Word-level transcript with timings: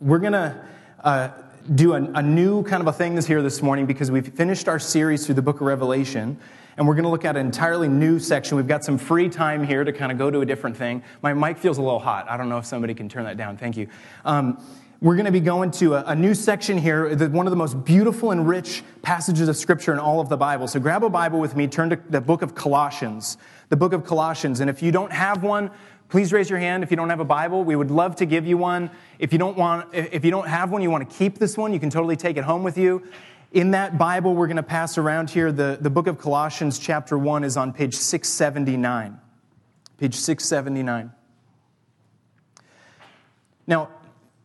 we're 0.00 0.18
going 0.18 0.32
to 0.32 0.56
uh, 1.04 1.28
do 1.74 1.92
a, 1.92 1.96
a 1.96 2.22
new 2.22 2.62
kind 2.62 2.80
of 2.80 2.86
a 2.86 2.92
thing 2.92 3.14
this 3.14 3.26
here 3.26 3.42
this 3.42 3.60
morning 3.60 3.84
because 3.84 4.10
we've 4.10 4.32
finished 4.32 4.66
our 4.66 4.78
series 4.78 5.26
through 5.26 5.34
the 5.34 5.42
book 5.42 5.56
of 5.56 5.66
Revelation. 5.66 6.38
And 6.78 6.88
we're 6.88 6.94
going 6.94 7.04
to 7.04 7.10
look 7.10 7.26
at 7.26 7.36
an 7.36 7.44
entirely 7.44 7.88
new 7.88 8.18
section. 8.18 8.56
We've 8.56 8.66
got 8.66 8.82
some 8.82 8.96
free 8.96 9.28
time 9.28 9.62
here 9.62 9.84
to 9.84 9.92
kind 9.92 10.10
of 10.10 10.16
go 10.16 10.30
to 10.30 10.40
a 10.40 10.46
different 10.46 10.74
thing. 10.74 11.02
My 11.20 11.34
mic 11.34 11.58
feels 11.58 11.76
a 11.76 11.82
little 11.82 11.98
hot. 11.98 12.30
I 12.30 12.38
don't 12.38 12.48
know 12.48 12.56
if 12.56 12.64
somebody 12.64 12.94
can 12.94 13.10
turn 13.10 13.24
that 13.24 13.36
down. 13.36 13.58
Thank 13.58 13.76
you. 13.76 13.88
Um, 14.24 14.64
we're 15.02 15.16
going 15.16 15.26
to 15.26 15.32
be 15.32 15.40
going 15.40 15.70
to 15.72 15.96
a, 15.96 16.04
a 16.06 16.14
new 16.14 16.34
section 16.34 16.78
here, 16.78 17.14
one 17.28 17.46
of 17.46 17.50
the 17.50 17.56
most 17.56 17.84
beautiful 17.84 18.30
and 18.30 18.48
rich 18.48 18.82
passages 19.02 19.48
of 19.48 19.56
Scripture 19.56 19.92
in 19.92 19.98
all 19.98 20.20
of 20.20 20.30
the 20.30 20.36
Bible. 20.36 20.66
So 20.66 20.80
grab 20.80 21.04
a 21.04 21.10
Bible 21.10 21.40
with 21.40 21.56
me, 21.56 21.66
turn 21.66 21.90
to 21.90 22.00
the 22.08 22.20
book 22.20 22.40
of 22.40 22.54
Colossians. 22.54 23.36
The 23.68 23.76
book 23.76 23.92
of 23.92 24.06
Colossians. 24.06 24.60
And 24.60 24.70
if 24.70 24.82
you 24.82 24.92
don't 24.92 25.12
have 25.12 25.42
one, 25.42 25.70
please 26.10 26.32
raise 26.32 26.50
your 26.50 26.58
hand. 26.58 26.82
If 26.82 26.90
you 26.90 26.96
don't 26.96 27.08
have 27.08 27.20
a 27.20 27.24
bible 27.24 27.64
we 27.64 27.76
would 27.76 27.90
love 27.90 28.16
to 28.16 28.26
give 28.26 28.46
you 28.46 28.58
one. 28.58 28.90
If 29.18 29.32
you 29.32 29.38
don't 29.38 29.56
want 29.56 29.94
if 29.94 30.24
you 30.24 30.30
don't 30.30 30.48
have 30.48 30.70
one 30.70 30.82
you 30.82 30.90
want 30.90 31.08
to 31.08 31.16
keep 31.16 31.38
this 31.38 31.56
one 31.56 31.72
you 31.72 31.80
can 31.80 31.88
totally 31.88 32.16
take 32.16 32.36
it 32.36 32.44
home 32.44 32.62
with 32.62 32.76
you. 32.76 33.02
In 33.52 33.70
that 33.70 33.96
bible 33.96 34.34
we're 34.34 34.46
going 34.46 34.56
to 34.56 34.62
pass 34.62 34.98
around 34.98 35.30
here. 35.30 35.50
The, 35.52 35.78
the 35.80 35.90
book 35.90 36.06
of 36.06 36.18
colossians 36.18 36.78
chapter 36.78 37.16
1 37.16 37.44
is 37.44 37.56
on 37.56 37.72
page 37.72 37.94
679 37.94 39.18
page 39.98 40.14
679 40.14 41.12
now 43.66 43.88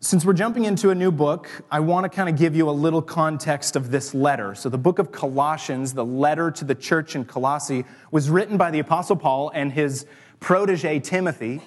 since 0.01 0.23
we're 0.23 0.33
jumping 0.33 0.65
into 0.65 0.91
a 0.91 0.95
new 0.95 1.09
book, 1.09 1.49
I 1.71 1.79
want 1.79 2.03
to 2.03 2.15
kind 2.15 2.29
of 2.29 2.37
give 2.37 2.55
you 2.55 2.69
a 2.69 2.71
little 2.71 3.01
context 3.01 3.75
of 3.75 3.89
this 3.89 4.13
letter. 4.13 4.53
So, 4.53 4.69
the 4.69 4.77
book 4.77 4.99
of 4.99 5.11
Colossians, 5.11 5.93
the 5.95 6.05
letter 6.05 6.51
to 6.51 6.63
the 6.63 6.75
church 6.75 7.15
in 7.15 7.25
Colossae, 7.25 7.85
was 8.11 8.29
written 8.29 8.55
by 8.55 8.69
the 8.69 8.77
Apostle 8.77 9.15
Paul 9.15 9.51
and 9.55 9.71
his 9.71 10.05
protege 10.45 10.99
Timothy 10.99 11.59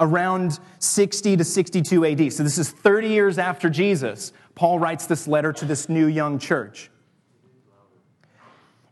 around 0.00 0.58
60 0.78 1.36
to 1.36 1.44
62 1.44 2.06
AD. 2.06 2.32
So, 2.32 2.42
this 2.42 2.56
is 2.56 2.70
30 2.70 3.08
years 3.08 3.36
after 3.36 3.68
Jesus. 3.68 4.32
Paul 4.54 4.78
writes 4.78 5.04
this 5.04 5.28
letter 5.28 5.52
to 5.52 5.66
this 5.66 5.90
new 5.90 6.06
young 6.06 6.38
church. 6.38 6.90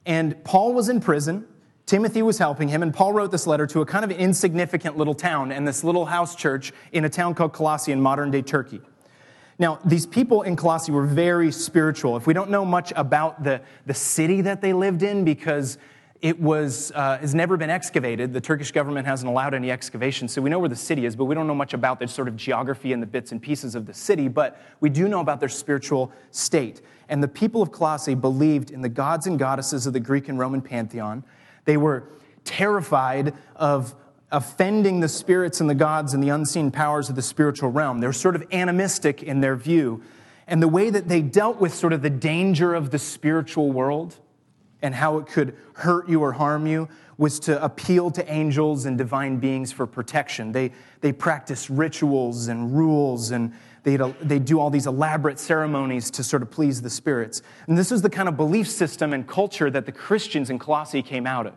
And 0.04 0.44
Paul 0.44 0.74
was 0.74 0.90
in 0.90 1.00
prison. 1.00 1.46
Timothy 1.86 2.20
was 2.20 2.36
helping 2.36 2.68
him, 2.68 2.82
and 2.82 2.92
Paul 2.92 3.14
wrote 3.14 3.30
this 3.30 3.46
letter 3.46 3.66
to 3.68 3.80
a 3.80 3.86
kind 3.86 4.04
of 4.04 4.10
insignificant 4.10 4.98
little 4.98 5.14
town 5.14 5.52
and 5.52 5.66
this 5.66 5.82
little 5.82 6.04
house 6.04 6.36
church 6.36 6.74
in 6.92 7.06
a 7.06 7.08
town 7.08 7.34
called 7.34 7.54
Colossae 7.54 7.92
in 7.92 8.00
modern 8.00 8.30
day 8.30 8.42
Turkey. 8.42 8.82
Now, 9.58 9.78
these 9.86 10.04
people 10.04 10.42
in 10.42 10.54
Colossae 10.54 10.92
were 10.92 11.06
very 11.06 11.50
spiritual. 11.50 12.18
If 12.18 12.26
we 12.26 12.34
don't 12.34 12.50
know 12.50 12.66
much 12.66 12.92
about 12.94 13.42
the, 13.42 13.62
the 13.86 13.94
city 13.94 14.42
that 14.42 14.60
they 14.60 14.74
lived 14.74 15.02
in, 15.02 15.24
because 15.24 15.78
it 16.22 16.38
was, 16.38 16.92
uh, 16.94 17.16
has 17.18 17.34
never 17.34 17.56
been 17.56 17.70
excavated, 17.70 18.32
the 18.32 18.40
Turkish 18.40 18.72
government 18.72 19.06
hasn't 19.06 19.28
allowed 19.28 19.54
any 19.54 19.70
excavation, 19.70 20.28
so 20.28 20.42
we 20.42 20.50
know 20.50 20.58
where 20.58 20.68
the 20.68 20.76
city 20.76 21.06
is, 21.06 21.16
but 21.16 21.24
we 21.24 21.34
don't 21.34 21.46
know 21.46 21.54
much 21.54 21.72
about 21.72 21.98
the 21.98 22.06
sort 22.06 22.28
of 22.28 22.36
geography 22.36 22.92
and 22.92 23.02
the 23.02 23.06
bits 23.06 23.32
and 23.32 23.40
pieces 23.40 23.74
of 23.74 23.86
the 23.86 23.94
city, 23.94 24.28
but 24.28 24.60
we 24.80 24.90
do 24.90 25.08
know 25.08 25.20
about 25.20 25.40
their 25.40 25.48
spiritual 25.48 26.12
state. 26.30 26.82
And 27.08 27.22
the 27.22 27.28
people 27.28 27.62
of 27.62 27.72
Colossae 27.72 28.14
believed 28.14 28.70
in 28.70 28.82
the 28.82 28.88
gods 28.88 29.26
and 29.26 29.38
goddesses 29.38 29.86
of 29.86 29.94
the 29.94 30.00
Greek 30.00 30.28
and 30.28 30.38
Roman 30.38 30.60
pantheon. 30.60 31.24
They 31.64 31.78
were 31.78 32.04
terrified 32.44 33.34
of 33.56 33.94
offending 34.30 35.00
the 35.00 35.08
spirits 35.08 35.60
and 35.60 35.68
the 35.68 35.74
gods 35.74 36.14
and 36.14 36.22
the 36.22 36.28
unseen 36.28 36.70
powers 36.70 37.08
of 37.08 37.16
the 37.16 37.22
spiritual 37.22 37.70
realm. 37.70 37.98
They're 37.98 38.12
sort 38.12 38.36
of 38.36 38.44
animistic 38.52 39.22
in 39.22 39.40
their 39.40 39.56
view. 39.56 40.02
And 40.46 40.62
the 40.62 40.68
way 40.68 40.90
that 40.90 41.08
they 41.08 41.22
dealt 41.22 41.60
with 41.60 41.74
sort 41.74 41.92
of 41.92 42.02
the 42.02 42.10
danger 42.10 42.74
of 42.74 42.90
the 42.90 42.98
spiritual 42.98 43.72
world 43.72 44.16
and 44.82 44.94
how 44.94 45.18
it 45.18 45.26
could 45.26 45.56
hurt 45.74 46.08
you 46.08 46.20
or 46.22 46.32
harm 46.32 46.66
you 46.66 46.88
was 47.18 47.38
to 47.40 47.62
appeal 47.62 48.10
to 48.10 48.32
angels 48.32 48.86
and 48.86 48.96
divine 48.96 49.36
beings 49.36 49.70
for 49.70 49.86
protection. 49.86 50.52
They, 50.52 50.72
they 51.00 51.12
practice 51.12 51.68
rituals 51.68 52.48
and 52.48 52.74
rules 52.74 53.30
and 53.30 53.52
they 53.82 53.96
they 53.96 54.38
do 54.38 54.60
all 54.60 54.70
these 54.70 54.86
elaborate 54.86 55.38
ceremonies 55.38 56.10
to 56.12 56.22
sort 56.22 56.42
of 56.42 56.50
please 56.50 56.82
the 56.82 56.90
spirits. 56.90 57.42
And 57.66 57.78
this 57.78 57.90
was 57.90 58.02
the 58.02 58.10
kind 58.10 58.28
of 58.28 58.36
belief 58.36 58.68
system 58.68 59.12
and 59.12 59.26
culture 59.26 59.70
that 59.70 59.86
the 59.86 59.92
Christians 59.92 60.50
in 60.50 60.58
Colossae 60.58 61.02
came 61.02 61.26
out 61.26 61.46
of. 61.46 61.54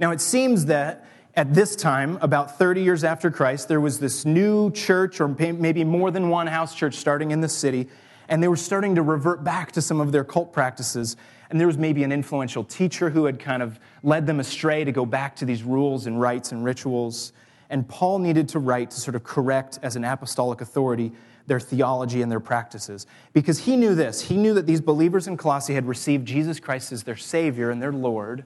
Now, 0.00 0.10
it 0.10 0.20
seems 0.20 0.66
that 0.66 1.06
at 1.36 1.54
this 1.54 1.76
time, 1.76 2.18
about 2.20 2.58
30 2.58 2.82
years 2.82 3.04
after 3.04 3.30
Christ, 3.30 3.68
there 3.68 3.80
was 3.80 4.00
this 4.00 4.24
new 4.24 4.72
church, 4.72 5.20
or 5.20 5.28
maybe 5.28 5.84
more 5.84 6.10
than 6.10 6.28
one 6.28 6.48
house 6.48 6.74
church 6.74 6.94
starting 6.94 7.30
in 7.30 7.40
the 7.40 7.48
city, 7.48 7.88
and 8.28 8.42
they 8.42 8.48
were 8.48 8.56
starting 8.56 8.96
to 8.96 9.02
revert 9.02 9.44
back 9.44 9.72
to 9.72 9.82
some 9.82 10.00
of 10.00 10.10
their 10.10 10.24
cult 10.24 10.52
practices. 10.52 11.16
And 11.50 11.60
there 11.60 11.66
was 11.66 11.76
maybe 11.76 12.02
an 12.04 12.12
influential 12.12 12.64
teacher 12.64 13.10
who 13.10 13.24
had 13.24 13.38
kind 13.38 13.62
of 13.62 13.78
led 14.02 14.26
them 14.26 14.40
astray 14.40 14.84
to 14.84 14.92
go 14.92 15.04
back 15.04 15.36
to 15.36 15.44
these 15.44 15.62
rules 15.62 16.06
and 16.06 16.20
rites 16.20 16.52
and 16.52 16.64
rituals. 16.64 17.32
And 17.68 17.88
Paul 17.88 18.20
needed 18.20 18.48
to 18.50 18.58
write 18.58 18.90
to 18.92 19.00
sort 19.00 19.14
of 19.14 19.24
correct, 19.24 19.78
as 19.82 19.96
an 19.96 20.04
apostolic 20.04 20.60
authority, 20.60 21.12
their 21.46 21.60
theology 21.60 22.22
and 22.22 22.30
their 22.30 22.40
practices. 22.40 23.06
Because 23.32 23.58
he 23.58 23.76
knew 23.76 23.94
this. 23.94 24.20
He 24.22 24.36
knew 24.36 24.54
that 24.54 24.66
these 24.66 24.80
believers 24.80 25.26
in 25.26 25.36
Colossae 25.36 25.74
had 25.74 25.86
received 25.86 26.26
Jesus 26.26 26.60
Christ 26.60 26.92
as 26.92 27.02
their 27.02 27.16
Savior 27.16 27.70
and 27.70 27.82
their 27.82 27.92
Lord 27.92 28.44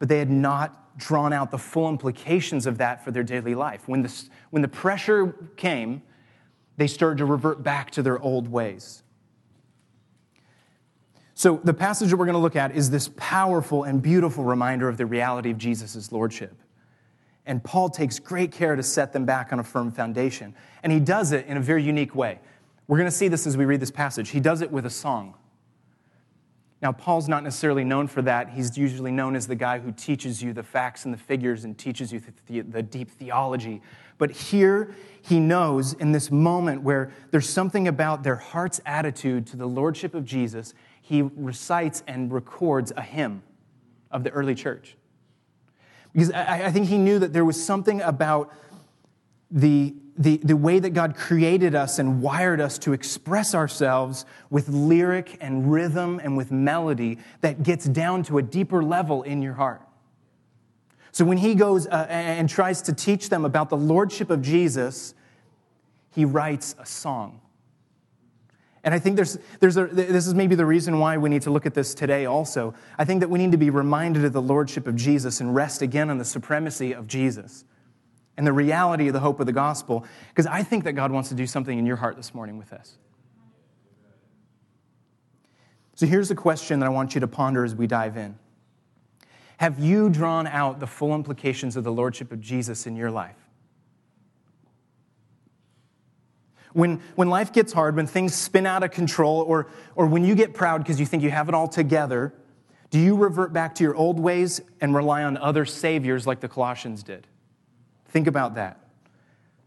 but 0.00 0.08
they 0.08 0.18
had 0.18 0.30
not 0.30 0.98
drawn 0.98 1.32
out 1.32 1.52
the 1.52 1.58
full 1.58 1.88
implications 1.88 2.66
of 2.66 2.78
that 2.78 3.04
for 3.04 3.12
their 3.12 3.22
daily 3.22 3.54
life. 3.54 3.86
When 3.86 4.02
the, 4.02 4.24
when 4.48 4.62
the 4.62 4.68
pressure 4.68 5.36
came, 5.56 6.02
they 6.76 6.88
started 6.88 7.18
to 7.18 7.26
revert 7.26 7.62
back 7.62 7.92
to 7.92 8.02
their 8.02 8.18
old 8.18 8.48
ways. 8.48 9.04
So, 11.40 11.58
the 11.64 11.72
passage 11.72 12.10
that 12.10 12.18
we're 12.18 12.26
going 12.26 12.34
to 12.34 12.38
look 12.38 12.54
at 12.54 12.76
is 12.76 12.90
this 12.90 13.08
powerful 13.16 13.84
and 13.84 14.02
beautiful 14.02 14.44
reminder 14.44 14.90
of 14.90 14.98
the 14.98 15.06
reality 15.06 15.50
of 15.50 15.56
Jesus' 15.56 16.12
lordship. 16.12 16.54
And 17.46 17.64
Paul 17.64 17.88
takes 17.88 18.18
great 18.18 18.52
care 18.52 18.76
to 18.76 18.82
set 18.82 19.14
them 19.14 19.24
back 19.24 19.50
on 19.50 19.58
a 19.58 19.64
firm 19.64 19.90
foundation. 19.90 20.54
And 20.82 20.92
he 20.92 21.00
does 21.00 21.32
it 21.32 21.46
in 21.46 21.56
a 21.56 21.60
very 21.60 21.82
unique 21.82 22.14
way. 22.14 22.40
We're 22.88 22.98
going 22.98 23.08
to 23.08 23.16
see 23.16 23.28
this 23.28 23.46
as 23.46 23.56
we 23.56 23.64
read 23.64 23.80
this 23.80 23.90
passage. 23.90 24.28
He 24.28 24.38
does 24.38 24.60
it 24.60 24.70
with 24.70 24.84
a 24.84 24.90
song. 24.90 25.32
Now, 26.82 26.92
Paul's 26.92 27.26
not 27.26 27.42
necessarily 27.42 27.84
known 27.84 28.06
for 28.06 28.20
that. 28.20 28.50
He's 28.50 28.76
usually 28.76 29.10
known 29.10 29.34
as 29.34 29.46
the 29.46 29.54
guy 29.54 29.78
who 29.78 29.92
teaches 29.92 30.42
you 30.42 30.52
the 30.52 30.62
facts 30.62 31.06
and 31.06 31.14
the 31.14 31.18
figures 31.18 31.64
and 31.64 31.76
teaches 31.78 32.12
you 32.12 32.20
the, 32.48 32.60
the, 32.60 32.82
deep 32.82 33.10
theology. 33.10 33.80
But 34.18 34.30
here, 34.30 34.94
he 35.22 35.40
knows 35.40 35.94
in 35.94 36.12
this 36.12 36.30
moment 36.30 36.82
where 36.82 37.12
there's 37.30 37.48
something 37.48 37.88
about 37.88 38.24
their 38.24 38.36
heart's 38.36 38.82
attitude 38.84 39.46
to 39.46 39.56
the 39.56 39.66
lordship 39.66 40.14
of 40.14 40.26
Jesus, 40.26 40.74
he 41.10 41.22
recites 41.22 42.04
and 42.06 42.32
records 42.32 42.92
a 42.96 43.02
hymn 43.02 43.42
of 44.12 44.22
the 44.22 44.30
early 44.30 44.54
church. 44.54 44.96
Because 46.12 46.30
I, 46.30 46.66
I 46.66 46.70
think 46.70 46.86
he 46.86 46.98
knew 46.98 47.18
that 47.18 47.32
there 47.32 47.44
was 47.44 47.60
something 47.62 48.00
about 48.00 48.54
the 49.50 49.92
the, 50.16 50.36
the 50.36 50.56
way 50.56 50.78
that 50.78 50.90
God 50.90 51.16
created 51.16 51.74
us 51.74 51.98
and 51.98 52.20
wired 52.20 52.60
us 52.60 52.78
to 52.80 52.92
express 52.92 53.54
ourselves 53.54 54.26
with 54.50 54.68
lyric 54.68 55.38
and 55.40 55.72
rhythm 55.72 56.20
and 56.22 56.36
with 56.36 56.52
melody 56.52 57.18
that 57.40 57.62
gets 57.62 57.86
down 57.86 58.22
to 58.24 58.36
a 58.36 58.42
deeper 58.42 58.82
level 58.82 59.22
in 59.22 59.40
your 59.40 59.54
heart. 59.54 59.80
So 61.10 61.24
when 61.24 61.38
he 61.38 61.54
goes 61.54 61.86
uh, 61.86 62.06
and 62.10 62.50
tries 62.50 62.82
to 62.82 62.92
teach 62.92 63.30
them 63.30 63.46
about 63.46 63.70
the 63.70 63.78
lordship 63.78 64.28
of 64.28 64.42
Jesus, 64.42 65.14
he 66.14 66.26
writes 66.26 66.76
a 66.78 66.84
song. 66.84 67.40
And 68.82 68.94
I 68.94 68.98
think 68.98 69.16
there's, 69.16 69.38
there's 69.60 69.76
a, 69.76 69.86
this 69.86 70.26
is 70.26 70.34
maybe 70.34 70.54
the 70.54 70.64
reason 70.64 70.98
why 70.98 71.18
we 71.18 71.28
need 71.28 71.42
to 71.42 71.50
look 71.50 71.66
at 71.66 71.74
this 71.74 71.94
today 71.94 72.24
also. 72.24 72.74
I 72.96 73.04
think 73.04 73.20
that 73.20 73.28
we 73.28 73.38
need 73.38 73.52
to 73.52 73.58
be 73.58 73.68
reminded 73.68 74.24
of 74.24 74.32
the 74.32 74.40
lordship 74.40 74.86
of 74.86 74.96
Jesus 74.96 75.40
and 75.40 75.54
rest 75.54 75.82
again 75.82 76.08
on 76.08 76.18
the 76.18 76.24
supremacy 76.24 76.92
of 76.92 77.06
Jesus 77.06 77.64
and 78.38 78.46
the 78.46 78.52
reality 78.52 79.08
of 79.08 79.12
the 79.12 79.20
hope 79.20 79.38
of 79.38 79.44
the 79.44 79.52
gospel, 79.52 80.06
because 80.28 80.46
I 80.46 80.62
think 80.62 80.84
that 80.84 80.94
God 80.94 81.12
wants 81.12 81.28
to 81.28 81.34
do 81.34 81.46
something 81.46 81.78
in 81.78 81.84
your 81.84 81.96
heart 81.96 82.16
this 82.16 82.34
morning 82.34 82.56
with 82.56 82.70
this. 82.70 82.96
So 85.94 86.06
here's 86.06 86.30
a 86.30 86.34
question 86.34 86.80
that 86.80 86.86
I 86.86 86.88
want 86.88 87.14
you 87.14 87.20
to 87.20 87.28
ponder 87.28 87.62
as 87.62 87.74
we 87.74 87.86
dive 87.86 88.16
in 88.16 88.38
Have 89.58 89.78
you 89.78 90.08
drawn 90.08 90.46
out 90.46 90.80
the 90.80 90.86
full 90.86 91.14
implications 91.14 91.76
of 91.76 91.84
the 91.84 91.92
Lordship 91.92 92.32
of 92.32 92.40
Jesus 92.40 92.86
in 92.86 92.96
your 92.96 93.10
life? 93.10 93.49
When, 96.72 97.00
when 97.16 97.28
life 97.28 97.52
gets 97.52 97.72
hard, 97.72 97.96
when 97.96 98.06
things 98.06 98.34
spin 98.34 98.66
out 98.66 98.82
of 98.82 98.90
control, 98.90 99.42
or, 99.42 99.68
or 99.96 100.06
when 100.06 100.24
you 100.24 100.34
get 100.34 100.54
proud 100.54 100.82
because 100.82 101.00
you 101.00 101.06
think 101.06 101.22
you 101.22 101.30
have 101.30 101.48
it 101.48 101.54
all 101.54 101.68
together, 101.68 102.32
do 102.90 102.98
you 102.98 103.16
revert 103.16 103.52
back 103.52 103.74
to 103.76 103.84
your 103.84 103.94
old 103.94 104.18
ways 104.18 104.60
and 104.80 104.94
rely 104.94 105.22
on 105.22 105.36
other 105.36 105.64
saviors 105.64 106.26
like 106.26 106.40
the 106.40 106.48
Colossians 106.48 107.02
did? 107.02 107.26
Think 108.08 108.26
about 108.26 108.54
that. 108.56 108.80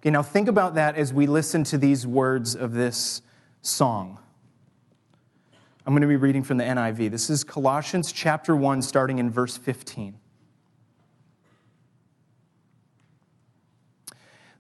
Okay, 0.02 0.10
now 0.10 0.22
think 0.22 0.50
about 0.50 0.76
that 0.76 0.96
as 0.96 1.14
we 1.14 1.28
listen 1.28 1.64
to 1.66 1.78
these 1.78 2.06
words 2.06 2.56
of 2.56 2.74
this 2.74 3.22
song. 3.62 4.20
I'm 5.86 5.94
going 5.94 6.02
to 6.02 6.08
be 6.08 6.18
reading 6.18 6.44
from 6.44 6.58
the 6.58 6.64
NIV. 6.64 7.12
This 7.12 7.30
is 7.30 7.44
Colossians 7.44 8.12
chapter 8.12 8.56
1, 8.56 8.82
starting 8.82 9.20
in 9.20 9.30
verse 9.30 9.58
15. 9.58 10.16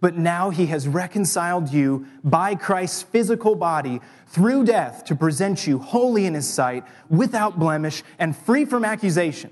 but 0.00 0.16
now 0.16 0.50
he 0.50 0.66
has 0.66 0.86
reconciled 0.86 1.72
you 1.72 2.06
by 2.22 2.54
Christ's 2.54 3.02
physical 3.02 3.54
body 3.54 4.00
through 4.26 4.64
death 4.64 5.04
to 5.06 5.14
present 5.14 5.66
you 5.66 5.78
holy 5.78 6.26
in 6.26 6.34
his 6.34 6.48
sight, 6.48 6.84
without 7.08 7.58
blemish, 7.58 8.02
and 8.18 8.36
free 8.36 8.64
from 8.64 8.84
accusation 8.84 9.50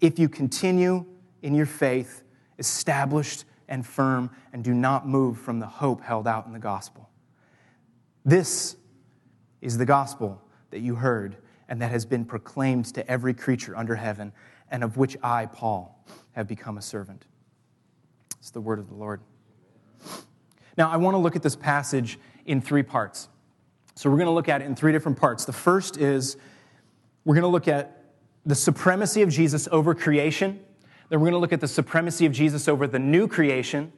if 0.00 0.18
you 0.18 0.28
continue 0.28 1.06
in 1.42 1.54
your 1.54 1.66
faith, 1.66 2.22
established 2.58 3.44
and 3.68 3.86
firm, 3.86 4.30
and 4.52 4.62
do 4.62 4.74
not 4.74 5.08
move 5.08 5.38
from 5.38 5.60
the 5.60 5.66
hope 5.66 6.02
held 6.02 6.26
out 6.26 6.46
in 6.46 6.52
the 6.52 6.58
gospel. 6.58 7.08
This 8.24 8.76
is 9.60 9.78
the 9.78 9.86
gospel 9.86 10.42
that 10.70 10.80
you 10.80 10.96
heard 10.96 11.36
and 11.68 11.80
that 11.80 11.90
has 11.90 12.04
been 12.04 12.24
proclaimed 12.24 12.86
to 12.86 13.08
every 13.10 13.32
creature 13.32 13.76
under 13.76 13.94
heaven, 13.94 14.32
and 14.70 14.84
of 14.84 14.96
which 14.96 15.16
I, 15.22 15.46
Paul, 15.46 16.04
have 16.32 16.46
become 16.46 16.76
a 16.76 16.82
servant. 16.82 17.24
It's 18.42 18.50
the 18.50 18.60
word 18.60 18.80
of 18.80 18.88
the 18.88 18.94
Lord. 18.96 19.20
Now, 20.76 20.90
I 20.90 20.96
want 20.96 21.14
to 21.14 21.18
look 21.18 21.36
at 21.36 21.44
this 21.44 21.54
passage 21.54 22.18
in 22.44 22.60
three 22.60 22.82
parts. 22.82 23.28
So, 23.94 24.10
we're 24.10 24.16
going 24.16 24.26
to 24.26 24.32
look 24.32 24.48
at 24.48 24.60
it 24.60 24.64
in 24.64 24.74
three 24.74 24.90
different 24.90 25.16
parts. 25.16 25.44
The 25.44 25.52
first 25.52 25.96
is 25.96 26.36
we're 27.24 27.36
going 27.36 27.42
to 27.42 27.48
look 27.48 27.68
at 27.68 28.02
the 28.44 28.56
supremacy 28.56 29.22
of 29.22 29.28
Jesus 29.28 29.68
over 29.70 29.94
creation. 29.94 30.58
Then 31.08 31.20
we're 31.20 31.26
going 31.26 31.34
to 31.34 31.38
look 31.38 31.52
at 31.52 31.60
the 31.60 31.68
supremacy 31.68 32.26
of 32.26 32.32
Jesus 32.32 32.66
over 32.66 32.88
the 32.88 32.98
new 32.98 33.28
creation. 33.28 33.92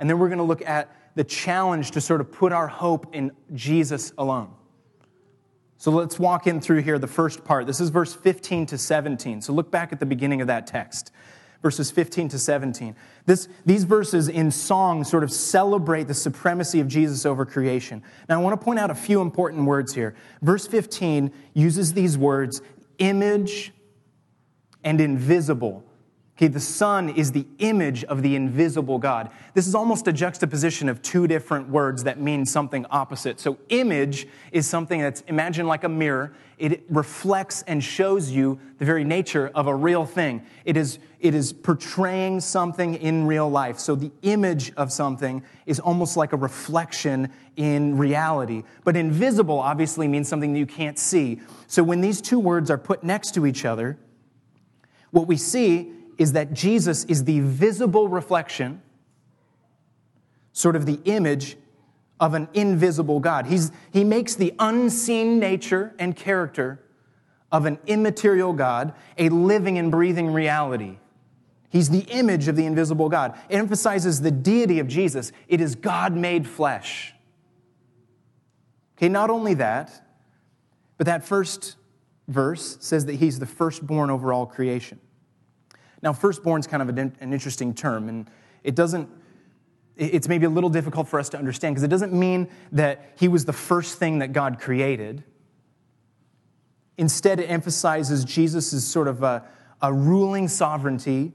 And 0.00 0.10
then 0.10 0.18
we're 0.18 0.30
going 0.30 0.38
to 0.38 0.44
look 0.44 0.66
at 0.66 0.92
the 1.14 1.22
challenge 1.22 1.92
to 1.92 2.00
sort 2.00 2.20
of 2.20 2.32
put 2.32 2.52
our 2.52 2.66
hope 2.66 3.14
in 3.14 3.30
Jesus 3.54 4.12
alone. 4.18 4.52
So 5.78 5.92
let's 5.92 6.18
walk 6.18 6.48
in 6.48 6.60
through 6.60 6.82
here 6.82 6.98
the 6.98 7.06
first 7.06 7.44
part. 7.44 7.68
This 7.68 7.80
is 7.80 7.90
verse 7.90 8.12
15 8.12 8.66
to 8.66 8.78
17. 8.78 9.42
So 9.42 9.52
look 9.52 9.70
back 9.70 9.92
at 9.92 10.00
the 10.00 10.06
beginning 10.06 10.40
of 10.40 10.48
that 10.48 10.66
text, 10.66 11.12
verses 11.62 11.90
15 11.90 12.28
to 12.30 12.38
17. 12.38 12.94
This, 13.24 13.48
these 13.64 13.84
verses 13.84 14.28
in 14.28 14.50
song 14.50 15.04
sort 15.04 15.24
of 15.24 15.32
celebrate 15.32 16.04
the 16.04 16.14
supremacy 16.14 16.80
of 16.80 16.88
Jesus 16.88 17.24
over 17.24 17.46
creation. 17.46 18.02
Now 18.28 18.38
I 18.38 18.42
want 18.42 18.58
to 18.58 18.64
point 18.64 18.78
out 18.78 18.90
a 18.90 18.94
few 18.94 19.20
important 19.20 19.64
words 19.64 19.94
here. 19.94 20.14
Verse 20.42 20.66
15 20.66 21.32
uses 21.54 21.92
these 21.92 22.18
words 22.18 22.60
image 22.98 23.72
and 24.84 25.00
invisible. 25.00 25.85
Okay, 26.36 26.48
the 26.48 26.60
Son 26.60 27.08
is 27.08 27.32
the 27.32 27.46
image 27.60 28.04
of 28.04 28.20
the 28.20 28.36
invisible 28.36 28.98
God. 28.98 29.30
This 29.54 29.66
is 29.66 29.74
almost 29.74 30.06
a 30.06 30.12
juxtaposition 30.12 30.90
of 30.90 31.00
two 31.00 31.26
different 31.26 31.70
words 31.70 32.04
that 32.04 32.20
mean 32.20 32.44
something 32.44 32.84
opposite. 32.90 33.40
So, 33.40 33.56
image 33.70 34.28
is 34.52 34.66
something 34.68 35.00
that's, 35.00 35.22
imagine 35.28 35.66
like 35.66 35.84
a 35.84 35.88
mirror. 35.88 36.34
It 36.58 36.84
reflects 36.90 37.62
and 37.62 37.82
shows 37.82 38.30
you 38.30 38.60
the 38.76 38.84
very 38.84 39.02
nature 39.02 39.50
of 39.54 39.66
a 39.66 39.74
real 39.74 40.04
thing. 40.04 40.44
It 40.66 40.76
is, 40.76 40.98
it 41.20 41.34
is 41.34 41.54
portraying 41.54 42.40
something 42.40 42.96
in 42.96 43.26
real 43.26 43.48
life. 43.48 43.78
So, 43.78 43.94
the 43.94 44.12
image 44.20 44.74
of 44.74 44.92
something 44.92 45.42
is 45.64 45.80
almost 45.80 46.18
like 46.18 46.34
a 46.34 46.36
reflection 46.36 47.32
in 47.56 47.96
reality. 47.96 48.62
But 48.84 48.94
invisible 48.94 49.58
obviously 49.58 50.06
means 50.06 50.28
something 50.28 50.52
that 50.52 50.58
you 50.58 50.66
can't 50.66 50.98
see. 50.98 51.40
So, 51.66 51.82
when 51.82 52.02
these 52.02 52.20
two 52.20 52.38
words 52.38 52.70
are 52.70 52.76
put 52.76 53.02
next 53.02 53.32
to 53.36 53.46
each 53.46 53.64
other, 53.64 53.98
what 55.12 55.26
we 55.26 55.38
see 55.38 55.94
is 56.18 56.32
that 56.32 56.52
Jesus 56.52 57.04
is 57.04 57.24
the 57.24 57.40
visible 57.40 58.08
reflection, 58.08 58.82
sort 60.52 60.76
of 60.76 60.86
the 60.86 61.00
image 61.04 61.56
of 62.18 62.34
an 62.34 62.48
invisible 62.54 63.20
God. 63.20 63.46
He's, 63.46 63.70
he 63.92 64.04
makes 64.04 64.34
the 64.34 64.54
unseen 64.58 65.38
nature 65.38 65.94
and 65.98 66.16
character 66.16 66.80
of 67.52 67.66
an 67.66 67.78
immaterial 67.86 68.52
God 68.52 68.94
a 69.18 69.28
living 69.28 69.78
and 69.78 69.90
breathing 69.90 70.32
reality. 70.32 70.98
He's 71.68 71.90
the 71.90 72.06
image 72.08 72.48
of 72.48 72.56
the 72.56 72.64
invisible 72.64 73.08
God. 73.08 73.38
It 73.48 73.56
emphasizes 73.56 74.20
the 74.20 74.30
deity 74.30 74.78
of 74.78 74.88
Jesus. 74.88 75.32
It 75.48 75.60
is 75.60 75.74
God 75.74 76.14
made 76.14 76.46
flesh. 76.48 77.14
Okay, 78.96 79.08
not 79.08 79.28
only 79.28 79.54
that, 79.54 80.06
but 80.96 81.06
that 81.06 81.24
first 81.24 81.76
verse 82.28 82.78
says 82.80 83.04
that 83.06 83.16
he's 83.16 83.38
the 83.38 83.46
firstborn 83.46 84.10
over 84.10 84.32
all 84.32 84.46
creation. 84.46 84.98
Now, 86.02 86.12
firstborn 86.12 86.60
is 86.60 86.66
kind 86.66 86.82
of 86.82 86.88
an, 86.88 87.16
an 87.20 87.32
interesting 87.32 87.74
term, 87.74 88.08
and 88.08 88.30
it 88.62 88.74
doesn't, 88.74 89.08
it's 89.96 90.28
maybe 90.28 90.46
a 90.46 90.50
little 90.50 90.70
difficult 90.70 91.08
for 91.08 91.18
us 91.18 91.28
to 91.30 91.38
understand 91.38 91.74
because 91.74 91.84
it 91.84 91.88
doesn't 91.88 92.12
mean 92.12 92.48
that 92.72 93.12
he 93.16 93.28
was 93.28 93.44
the 93.44 93.52
first 93.52 93.98
thing 93.98 94.18
that 94.18 94.32
God 94.32 94.60
created. 94.60 95.24
Instead, 96.98 97.40
it 97.40 97.50
emphasizes 97.50 98.24
Jesus' 98.24 98.84
sort 98.84 99.08
of 99.08 99.22
a, 99.22 99.44
a 99.82 99.92
ruling 99.92 100.48
sovereignty 100.48 101.32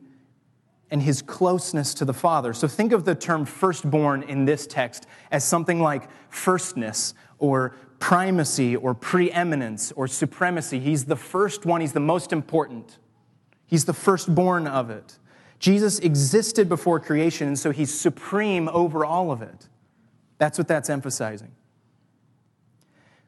and 0.91 1.01
his 1.01 1.21
closeness 1.21 1.93
to 1.95 2.05
the 2.05 2.13
Father. 2.13 2.53
So 2.53 2.67
think 2.67 2.91
of 2.91 3.05
the 3.05 3.15
term 3.15 3.45
firstborn 3.45 4.23
in 4.23 4.45
this 4.45 4.67
text 4.67 5.07
as 5.31 5.43
something 5.43 5.79
like 5.79 6.09
firstness 6.29 7.13
or 7.39 7.75
primacy 7.99 8.75
or 8.75 8.93
preeminence 8.93 9.93
or 9.93 10.07
supremacy. 10.07 10.79
He's 10.79 11.05
the 11.05 11.15
first 11.15 11.65
one, 11.65 11.81
he's 11.81 11.93
the 11.93 11.99
most 12.01 12.33
important. 12.33 12.97
He's 13.71 13.85
the 13.85 13.93
firstborn 13.93 14.67
of 14.67 14.89
it. 14.89 15.17
Jesus 15.57 15.97
existed 15.99 16.67
before 16.67 16.99
creation, 16.99 17.47
and 17.47 17.57
so 17.57 17.71
he's 17.71 17.97
supreme 17.97 18.67
over 18.67 19.05
all 19.05 19.31
of 19.31 19.41
it. 19.41 19.69
That's 20.37 20.57
what 20.57 20.67
that's 20.67 20.89
emphasizing. 20.89 21.53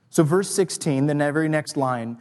So, 0.09 0.21
verse 0.23 0.49
16, 0.53 1.05
the 1.05 1.15
very 1.15 1.47
next 1.47 1.77
line, 1.77 2.17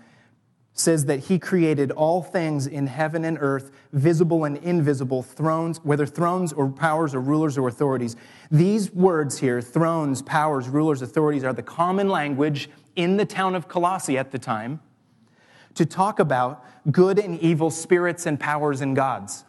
says 0.73 1.07
that 1.07 1.19
he 1.19 1.39
created 1.39 1.91
all 1.91 2.23
things 2.23 2.69
in 2.69 2.87
heaven 2.87 3.25
and 3.25 3.37
earth, 3.41 3.73
visible 3.93 4.45
and 4.45 4.57
invisible, 4.59 5.23
thrones, 5.23 5.79
whether 5.83 6.07
thrones 6.07 6.53
or 6.53 6.71
powers 6.71 7.17
or 7.17 7.21
rulers 7.21 7.59
or 7.59 7.67
authorities. 7.67 8.15
These 8.53 8.93
words 8.93 9.39
here, 9.41 9.61
thrones, 9.61 10.23
powers, 10.23 10.69
rulers, 10.69 11.03
authorities, 11.03 11.43
are 11.43 11.53
the 11.53 11.63
common 11.63 12.09
language 12.09 12.71
in 12.95 13.17
the 13.17 13.27
town 13.27 13.57
of 13.57 13.67
Colossae 13.67 14.17
at 14.17 14.31
the 14.31 14.39
time 14.39 14.81
to 15.75 15.87
talk 15.87 16.19
about 16.19 16.65
good 16.91 17.19
and 17.19 17.39
evil 17.41 17.71
spirits 17.71 18.27
and 18.27 18.39
powers 18.39 18.81
and 18.81 18.95
gods. 18.97 19.45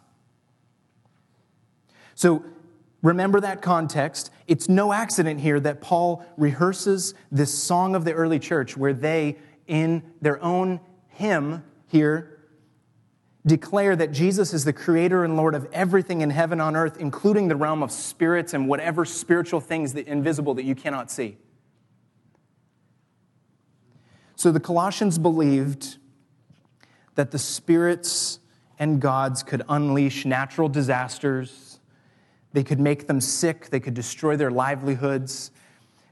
So 2.14 2.44
remember 3.02 3.40
that 3.40 3.60
context. 3.60 4.30
It's 4.46 4.68
no 4.68 4.92
accident 4.92 5.40
here 5.40 5.60
that 5.60 5.80
Paul 5.80 6.24
rehearses 6.36 7.14
this 7.30 7.52
song 7.52 7.94
of 7.94 8.04
the 8.04 8.12
early 8.12 8.38
church 8.38 8.76
where 8.76 8.92
they, 8.92 9.36
in 9.66 10.02
their 10.20 10.42
own 10.42 10.80
hymn 11.08 11.64
here, 11.88 12.30
declare 13.46 13.94
that 13.94 14.10
Jesus 14.10 14.54
is 14.54 14.64
the 14.64 14.72
creator 14.72 15.24
and 15.24 15.36
Lord 15.36 15.54
of 15.54 15.68
everything 15.72 16.22
in 16.22 16.30
heaven 16.30 16.60
on 16.60 16.76
earth, 16.76 16.96
including 16.98 17.48
the 17.48 17.56
realm 17.56 17.82
of 17.82 17.92
spirits 17.92 18.54
and 18.54 18.68
whatever 18.68 19.04
spiritual 19.04 19.60
things 19.60 19.92
that 19.92 20.06
invisible 20.06 20.54
that 20.54 20.64
you 20.64 20.74
cannot 20.74 21.10
see. 21.10 21.36
So 24.36 24.50
the 24.50 24.60
Colossians 24.60 25.18
believed 25.18 25.98
that 27.14 27.30
the 27.30 27.38
spirits 27.38 28.38
and 28.78 29.00
gods 29.00 29.42
could 29.42 29.62
unleash 29.68 30.24
natural 30.24 30.68
disasters, 30.68 31.80
they 32.52 32.64
could 32.64 32.80
make 32.80 33.06
them 33.06 33.20
sick, 33.20 33.70
they 33.70 33.80
could 33.80 33.94
destroy 33.94 34.36
their 34.36 34.50
livelihoods. 34.50 35.50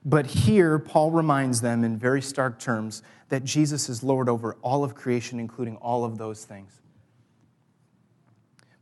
But 0.05 0.27
here, 0.27 0.79
Paul 0.79 1.11
reminds 1.11 1.61
them 1.61 1.85
in 1.85 1.97
very 1.97 2.23
stark 2.23 2.59
terms 2.59 3.03
that 3.29 3.45
Jesus 3.45 3.89
is 3.89 4.03
Lord 4.03 4.29
over 4.29 4.57
all 4.63 4.85
of 4.85 4.95
creation, 4.95 5.39
including 5.39 5.77
all 5.77 6.05
of 6.05 6.19
those 6.19 6.45
things. 6.45 6.81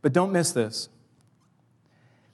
But 0.01 0.13
don't 0.13 0.31
miss 0.31 0.51
this. 0.51 0.89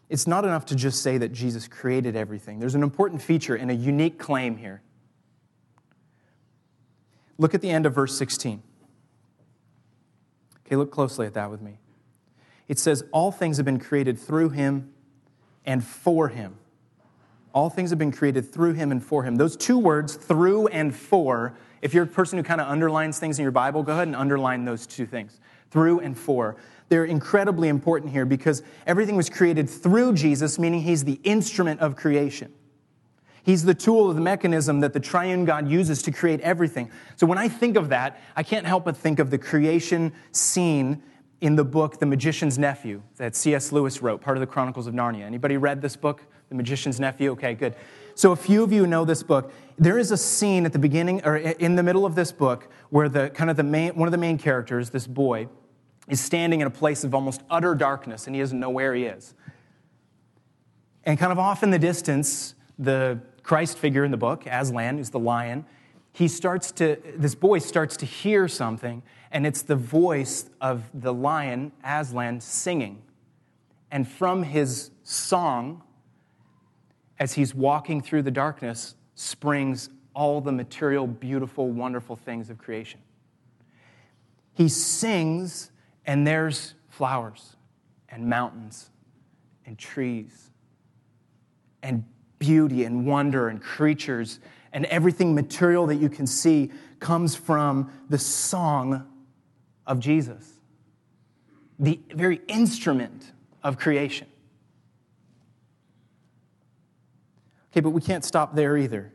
It's 0.09 0.25
not 0.25 0.45
enough 0.45 0.65
to 0.67 0.75
just 0.75 1.03
say 1.03 1.17
that 1.17 1.33
Jesus 1.33 1.67
created 1.67 2.15
everything. 2.15 2.59
There's 2.59 2.75
an 2.75 2.83
important 2.83 3.21
feature 3.21 3.55
and 3.55 3.69
a 3.69 3.75
unique 3.75 4.17
claim 4.17 4.55
here. 4.55 4.81
Look 7.37 7.53
at 7.53 7.61
the 7.61 7.69
end 7.69 7.85
of 7.85 7.93
verse 7.93 8.17
16. 8.17 8.63
Okay, 10.67 10.75
look 10.75 10.91
closely 10.91 11.25
at 11.25 11.33
that 11.35 11.49
with 11.49 11.61
me. 11.61 11.77
It 12.67 12.77
says, 12.77 13.05
All 13.13 13.31
things 13.31 13.55
have 13.57 13.65
been 13.65 13.79
created 13.79 14.19
through 14.19 14.49
him 14.49 14.91
and 15.65 15.83
for 15.83 16.27
him. 16.27 16.57
All 17.53 17.69
things 17.69 17.89
have 17.89 17.97
been 17.97 18.11
created 18.11 18.53
through 18.53 18.73
him 18.73 18.91
and 18.91 19.03
for 19.03 19.23
him. 19.23 19.37
Those 19.37 19.55
two 19.55 19.79
words, 19.79 20.15
through 20.15 20.67
and 20.67 20.93
for, 20.93 21.55
if 21.81 21.93
you're 21.93 22.03
a 22.03 22.07
person 22.07 22.37
who 22.37 22.43
kind 22.43 22.59
of 22.59 22.67
underlines 22.67 23.17
things 23.17 23.39
in 23.39 23.43
your 23.43 23.51
Bible, 23.51 23.81
go 23.81 23.93
ahead 23.93 24.07
and 24.07 24.15
underline 24.15 24.65
those 24.65 24.85
two 24.85 25.05
things 25.05 25.39
through 25.71 26.01
and 26.01 26.17
for. 26.17 26.57
They're 26.89 27.05
incredibly 27.05 27.69
important 27.69 28.11
here 28.11 28.25
because 28.25 28.61
everything 28.85 29.15
was 29.15 29.29
created 29.29 29.69
through 29.69 30.13
Jesus, 30.13 30.59
meaning 30.59 30.81
he's 30.81 31.05
the 31.05 31.19
instrument 31.23 31.79
of 31.79 31.95
creation. 31.95 32.53
He's 33.47 33.63
the 33.63 33.73
tool 33.73 34.13
the 34.13 34.19
mechanism 34.19 34.81
that 34.81 34.91
the 34.91 34.99
triune 34.99 35.45
God 35.45 35.69
uses 35.69 36.01
to 36.01 36.11
create 36.11 36.41
everything. 36.41 36.91
So 37.15 37.25
when 37.25 37.37
I 37.37 37.47
think 37.47 37.77
of 37.77 37.87
that, 37.87 38.19
I 38.35 38.43
can't 38.43 38.65
help 38.65 38.83
but 38.83 38.97
think 38.97 39.19
of 39.19 39.29
the 39.29 39.37
creation 39.37 40.11
scene 40.33 41.01
in 41.39 41.55
the 41.55 41.63
book 41.63 41.97
The 41.97 42.05
Magician's 42.05 42.59
Nephew 42.59 43.01
that 43.15 43.37
C.S. 43.37 43.71
Lewis 43.71 44.01
wrote, 44.01 44.19
part 44.19 44.35
of 44.35 44.41
the 44.41 44.47
Chronicles 44.47 44.85
of 44.85 44.93
Narnia. 44.93 45.21
Anybody 45.21 45.55
read 45.55 45.81
this 45.81 45.95
book, 45.95 46.23
The 46.49 46.55
Magician's 46.55 46.99
Nephew? 46.99 47.31
Okay, 47.31 47.53
good. 47.53 47.73
So 48.15 48.33
a 48.33 48.35
few 48.35 48.63
of 48.63 48.73
you 48.73 48.85
know 48.85 49.05
this 49.05 49.23
book. 49.23 49.53
There 49.79 49.97
is 49.97 50.11
a 50.11 50.17
scene 50.17 50.65
at 50.65 50.73
the 50.73 50.79
beginning 50.79 51.23
or 51.23 51.37
in 51.37 51.77
the 51.77 51.83
middle 51.83 52.05
of 52.05 52.15
this 52.15 52.33
book 52.33 52.67
where 52.89 53.07
the 53.07 53.29
kind 53.29 53.49
of 53.49 53.55
the 53.55 53.63
main 53.63 53.95
one 53.95 54.09
of 54.09 54.11
the 54.11 54.17
main 54.17 54.37
characters, 54.37 54.89
this 54.89 55.07
boy, 55.07 55.47
is 56.09 56.19
standing 56.19 56.59
in 56.59 56.67
a 56.67 56.71
place 56.71 57.05
of 57.05 57.15
almost 57.15 57.43
utter 57.49 57.75
darkness 57.75 58.27
and 58.27 58.35
he 58.35 58.41
doesn't 58.41 58.59
know 58.59 58.71
where 58.71 58.93
he 58.93 59.05
is. 59.05 59.33
And 61.05 61.17
kind 61.17 61.31
of 61.31 61.39
off 61.39 61.63
in 61.63 61.71
the 61.71 61.79
distance, 61.79 62.53
the 62.77 63.21
Christ 63.47 63.77
figure 63.77 64.03
in 64.03 64.11
the 64.11 64.17
book, 64.17 64.45
Aslan, 64.45 64.97
who's 64.97 65.09
the 65.09 65.19
lion, 65.19 65.65
he 66.11 66.27
starts 66.27 66.69
to, 66.73 66.97
this 67.15 67.33
boy 67.33 67.59
starts 67.59 67.95
to 67.95 68.05
hear 68.05 68.49
something, 68.49 69.01
and 69.31 69.47
it's 69.47 69.61
the 69.61 69.77
voice 69.77 70.49
of 70.59 70.83
the 70.93 71.13
lion, 71.13 71.71
Aslan, 71.81 72.41
singing. 72.41 73.03
And 73.89 74.05
from 74.05 74.43
his 74.43 74.91
song, 75.03 75.81
as 77.19 77.35
he's 77.35 77.55
walking 77.55 78.01
through 78.01 78.23
the 78.23 78.31
darkness, 78.31 78.95
springs 79.15 79.91
all 80.13 80.41
the 80.41 80.51
material, 80.51 81.07
beautiful, 81.07 81.71
wonderful 81.71 82.17
things 82.17 82.49
of 82.49 82.57
creation. 82.57 82.99
He 84.51 84.67
sings, 84.67 85.71
and 86.05 86.27
there's 86.27 86.73
flowers 86.89 87.55
and 88.09 88.27
mountains 88.27 88.89
and 89.65 89.77
trees 89.77 90.49
and 91.81 92.03
beauty 92.39 92.83
and 92.83 93.05
wonder 93.05 93.49
and 93.49 93.61
creatures 93.61 94.39
and 94.73 94.85
everything 94.85 95.33
material 95.33 95.87
that 95.87 95.95
you 95.95 96.09
can 96.09 96.27
see 96.27 96.71
comes 96.99 97.35
from 97.35 97.91
the 98.09 98.17
song 98.17 99.07
of 99.85 99.99
Jesus, 99.99 100.59
the 101.79 101.99
very 102.13 102.41
instrument 102.47 103.31
of 103.63 103.77
creation. 103.77 104.27
Okay, 107.71 107.79
but 107.81 107.91
we 107.91 108.01
can't 108.01 108.25
stop 108.25 108.55
there 108.55 108.77
either. 108.77 109.13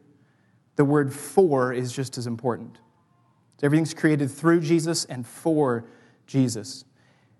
The 0.76 0.84
word 0.84 1.12
for 1.12 1.72
is 1.72 1.92
just 1.92 2.16
as 2.16 2.26
important. 2.26 2.78
So 3.58 3.66
everything's 3.66 3.94
created 3.94 4.30
through 4.30 4.60
Jesus 4.60 5.04
and 5.04 5.26
for 5.26 5.84
Jesus. 6.26 6.84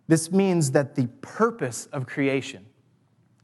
This 0.08 0.30
means 0.30 0.72
that 0.72 0.94
the 0.94 1.06
purpose 1.20 1.86
of 1.86 2.06
creation, 2.06 2.66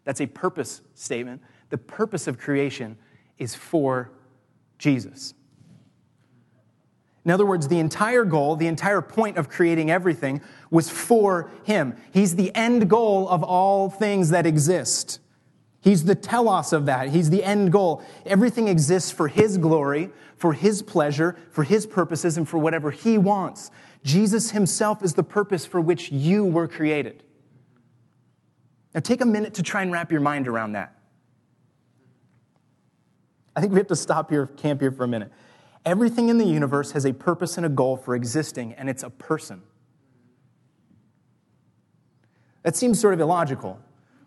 that's 0.04 0.20
a 0.20 0.26
purpose 0.26 0.82
statement, 0.94 1.42
the 1.70 1.78
purpose 1.78 2.26
of 2.26 2.38
creation 2.38 2.96
is 3.38 3.54
for 3.54 4.10
Jesus. 4.78 5.34
In 7.24 7.30
other 7.30 7.44
words, 7.44 7.68
the 7.68 7.78
entire 7.78 8.24
goal, 8.24 8.56
the 8.56 8.68
entire 8.68 9.02
point 9.02 9.36
of 9.36 9.50
creating 9.50 9.90
everything 9.90 10.40
was 10.70 10.88
for 10.88 11.50
Him. 11.64 11.94
He's 12.10 12.36
the 12.36 12.54
end 12.54 12.88
goal 12.88 13.28
of 13.28 13.42
all 13.42 13.90
things 13.90 14.30
that 14.30 14.46
exist. 14.46 15.20
He's 15.80 16.04
the 16.04 16.14
telos 16.14 16.72
of 16.72 16.86
that. 16.86 17.10
He's 17.10 17.30
the 17.30 17.44
end 17.44 17.70
goal. 17.70 18.02
Everything 18.24 18.66
exists 18.66 19.10
for 19.10 19.28
His 19.28 19.58
glory, 19.58 20.10
for 20.36 20.54
His 20.54 20.82
pleasure, 20.82 21.36
for 21.50 21.64
His 21.64 21.86
purposes, 21.86 22.38
and 22.38 22.48
for 22.48 22.58
whatever 22.58 22.90
He 22.90 23.18
wants. 23.18 23.70
Jesus 24.04 24.52
Himself 24.52 25.02
is 25.02 25.14
the 25.14 25.22
purpose 25.22 25.66
for 25.66 25.80
which 25.80 26.10
you 26.10 26.44
were 26.44 26.66
created. 26.66 27.24
Now, 28.94 29.00
take 29.00 29.20
a 29.20 29.26
minute 29.26 29.54
to 29.54 29.62
try 29.62 29.82
and 29.82 29.92
wrap 29.92 30.10
your 30.10 30.22
mind 30.22 30.48
around 30.48 30.72
that. 30.72 30.97
I 33.58 33.60
think 33.60 33.72
we 33.72 33.80
have 33.80 33.88
to 33.88 33.96
stop 33.96 34.30
here, 34.30 34.46
camp 34.46 34.80
here 34.80 34.92
for 34.92 35.02
a 35.02 35.08
minute. 35.08 35.32
Everything 35.84 36.28
in 36.28 36.38
the 36.38 36.44
universe 36.44 36.92
has 36.92 37.04
a 37.04 37.12
purpose 37.12 37.56
and 37.56 37.66
a 37.66 37.68
goal 37.68 37.96
for 37.96 38.14
existing, 38.14 38.72
and 38.74 38.88
it's 38.88 39.02
a 39.02 39.10
person. 39.10 39.62
That 42.62 42.76
seems 42.76 43.00
sort 43.00 43.14
of 43.14 43.20
illogical. 43.20 43.80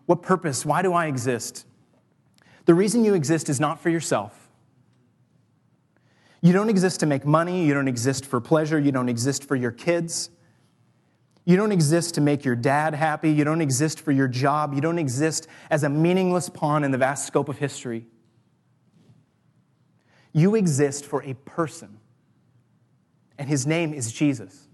What 0.04 0.20
purpose? 0.20 0.66
Why 0.66 0.82
do 0.82 0.92
I 0.92 1.06
exist? 1.06 1.64
The 2.66 2.74
reason 2.74 3.06
you 3.06 3.14
exist 3.14 3.48
is 3.48 3.58
not 3.58 3.80
for 3.80 3.88
yourself. 3.88 4.50
You 6.42 6.52
don't 6.52 6.68
exist 6.68 7.00
to 7.00 7.06
make 7.06 7.24
money. 7.24 7.64
You 7.64 7.72
don't 7.72 7.88
exist 7.88 8.26
for 8.26 8.38
pleasure. 8.38 8.78
You 8.78 8.92
don't 8.92 9.08
exist 9.08 9.44
for 9.44 9.56
your 9.56 9.72
kids. 9.72 10.28
You 11.46 11.56
don't 11.56 11.72
exist 11.72 12.16
to 12.16 12.20
make 12.20 12.44
your 12.44 12.54
dad 12.54 12.92
happy. 12.92 13.32
You 13.32 13.44
don't 13.44 13.62
exist 13.62 13.98
for 13.98 14.12
your 14.12 14.28
job. 14.28 14.74
You 14.74 14.82
don't 14.82 14.98
exist 14.98 15.48
as 15.70 15.84
a 15.84 15.88
meaningless 15.88 16.50
pawn 16.50 16.84
in 16.84 16.90
the 16.90 16.98
vast 16.98 17.26
scope 17.26 17.48
of 17.48 17.56
history. 17.56 18.04
You 20.32 20.54
exist 20.54 21.04
for 21.04 21.22
a 21.22 21.34
person, 21.34 21.98
and 23.38 23.48
his 23.48 23.66
name 23.66 23.92
is 23.92 24.12
Jesus. 24.12 24.68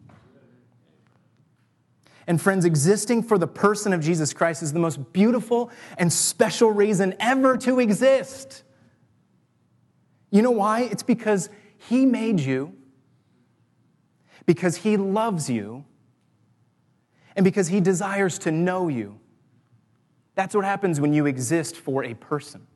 And 2.26 2.40
friends, 2.40 2.64
existing 2.66 3.22
for 3.22 3.38
the 3.38 3.46
person 3.46 3.92
of 3.92 4.02
Jesus 4.02 4.34
Christ 4.34 4.62
is 4.62 4.72
the 4.72 4.78
most 4.78 5.12
beautiful 5.12 5.70
and 5.96 6.12
special 6.12 6.70
reason 6.70 7.14
ever 7.18 7.56
to 7.56 7.80
exist. 7.80 8.62
You 10.30 10.42
know 10.42 10.50
why? 10.50 10.82
It's 10.82 11.02
because 11.02 11.48
he 11.78 12.04
made 12.04 12.38
you, 12.38 12.74
because 14.44 14.76
he 14.76 14.96
loves 14.98 15.48
you, 15.48 15.86
and 17.34 17.44
because 17.44 17.68
he 17.68 17.80
desires 17.80 18.38
to 18.40 18.50
know 18.50 18.88
you. 18.88 19.18
That's 20.34 20.54
what 20.54 20.64
happens 20.64 21.00
when 21.00 21.14
you 21.14 21.26
exist 21.26 21.76
for 21.76 22.04
a 22.04 22.14
person. 22.14 22.66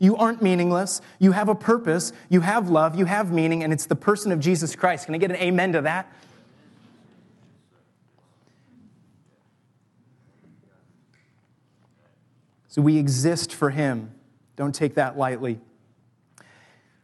You 0.00 0.16
aren't 0.16 0.42
meaningless. 0.42 1.02
You 1.18 1.32
have 1.32 1.50
a 1.50 1.54
purpose. 1.54 2.12
You 2.30 2.40
have 2.40 2.70
love. 2.70 2.98
You 2.98 3.04
have 3.04 3.30
meaning, 3.32 3.62
and 3.62 3.72
it's 3.72 3.84
the 3.86 3.94
person 3.94 4.32
of 4.32 4.40
Jesus 4.40 4.74
Christ. 4.74 5.04
Can 5.04 5.14
I 5.14 5.18
get 5.18 5.30
an 5.30 5.36
amen 5.36 5.72
to 5.72 5.82
that? 5.82 6.10
So 12.68 12.80
we 12.80 12.96
exist 12.96 13.52
for 13.52 13.70
Him. 13.70 14.10
Don't 14.56 14.74
take 14.74 14.94
that 14.94 15.18
lightly. 15.18 15.60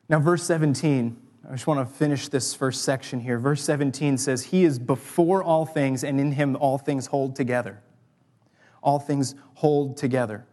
Now, 0.08 0.18
verse 0.18 0.44
17, 0.44 1.16
I 1.46 1.52
just 1.52 1.66
want 1.66 1.86
to 1.86 1.94
finish 1.94 2.28
this 2.28 2.54
first 2.54 2.82
section 2.82 3.20
here. 3.20 3.38
Verse 3.38 3.62
17 3.62 4.16
says, 4.16 4.44
He 4.44 4.64
is 4.64 4.78
before 4.78 5.42
all 5.42 5.66
things, 5.66 6.02
and 6.02 6.18
in 6.18 6.32
Him 6.32 6.56
all 6.56 6.78
things 6.78 7.06
hold 7.06 7.36
together. 7.36 7.82
All 8.82 8.98
things 8.98 9.34
hold 9.54 9.98
together. 9.98 10.46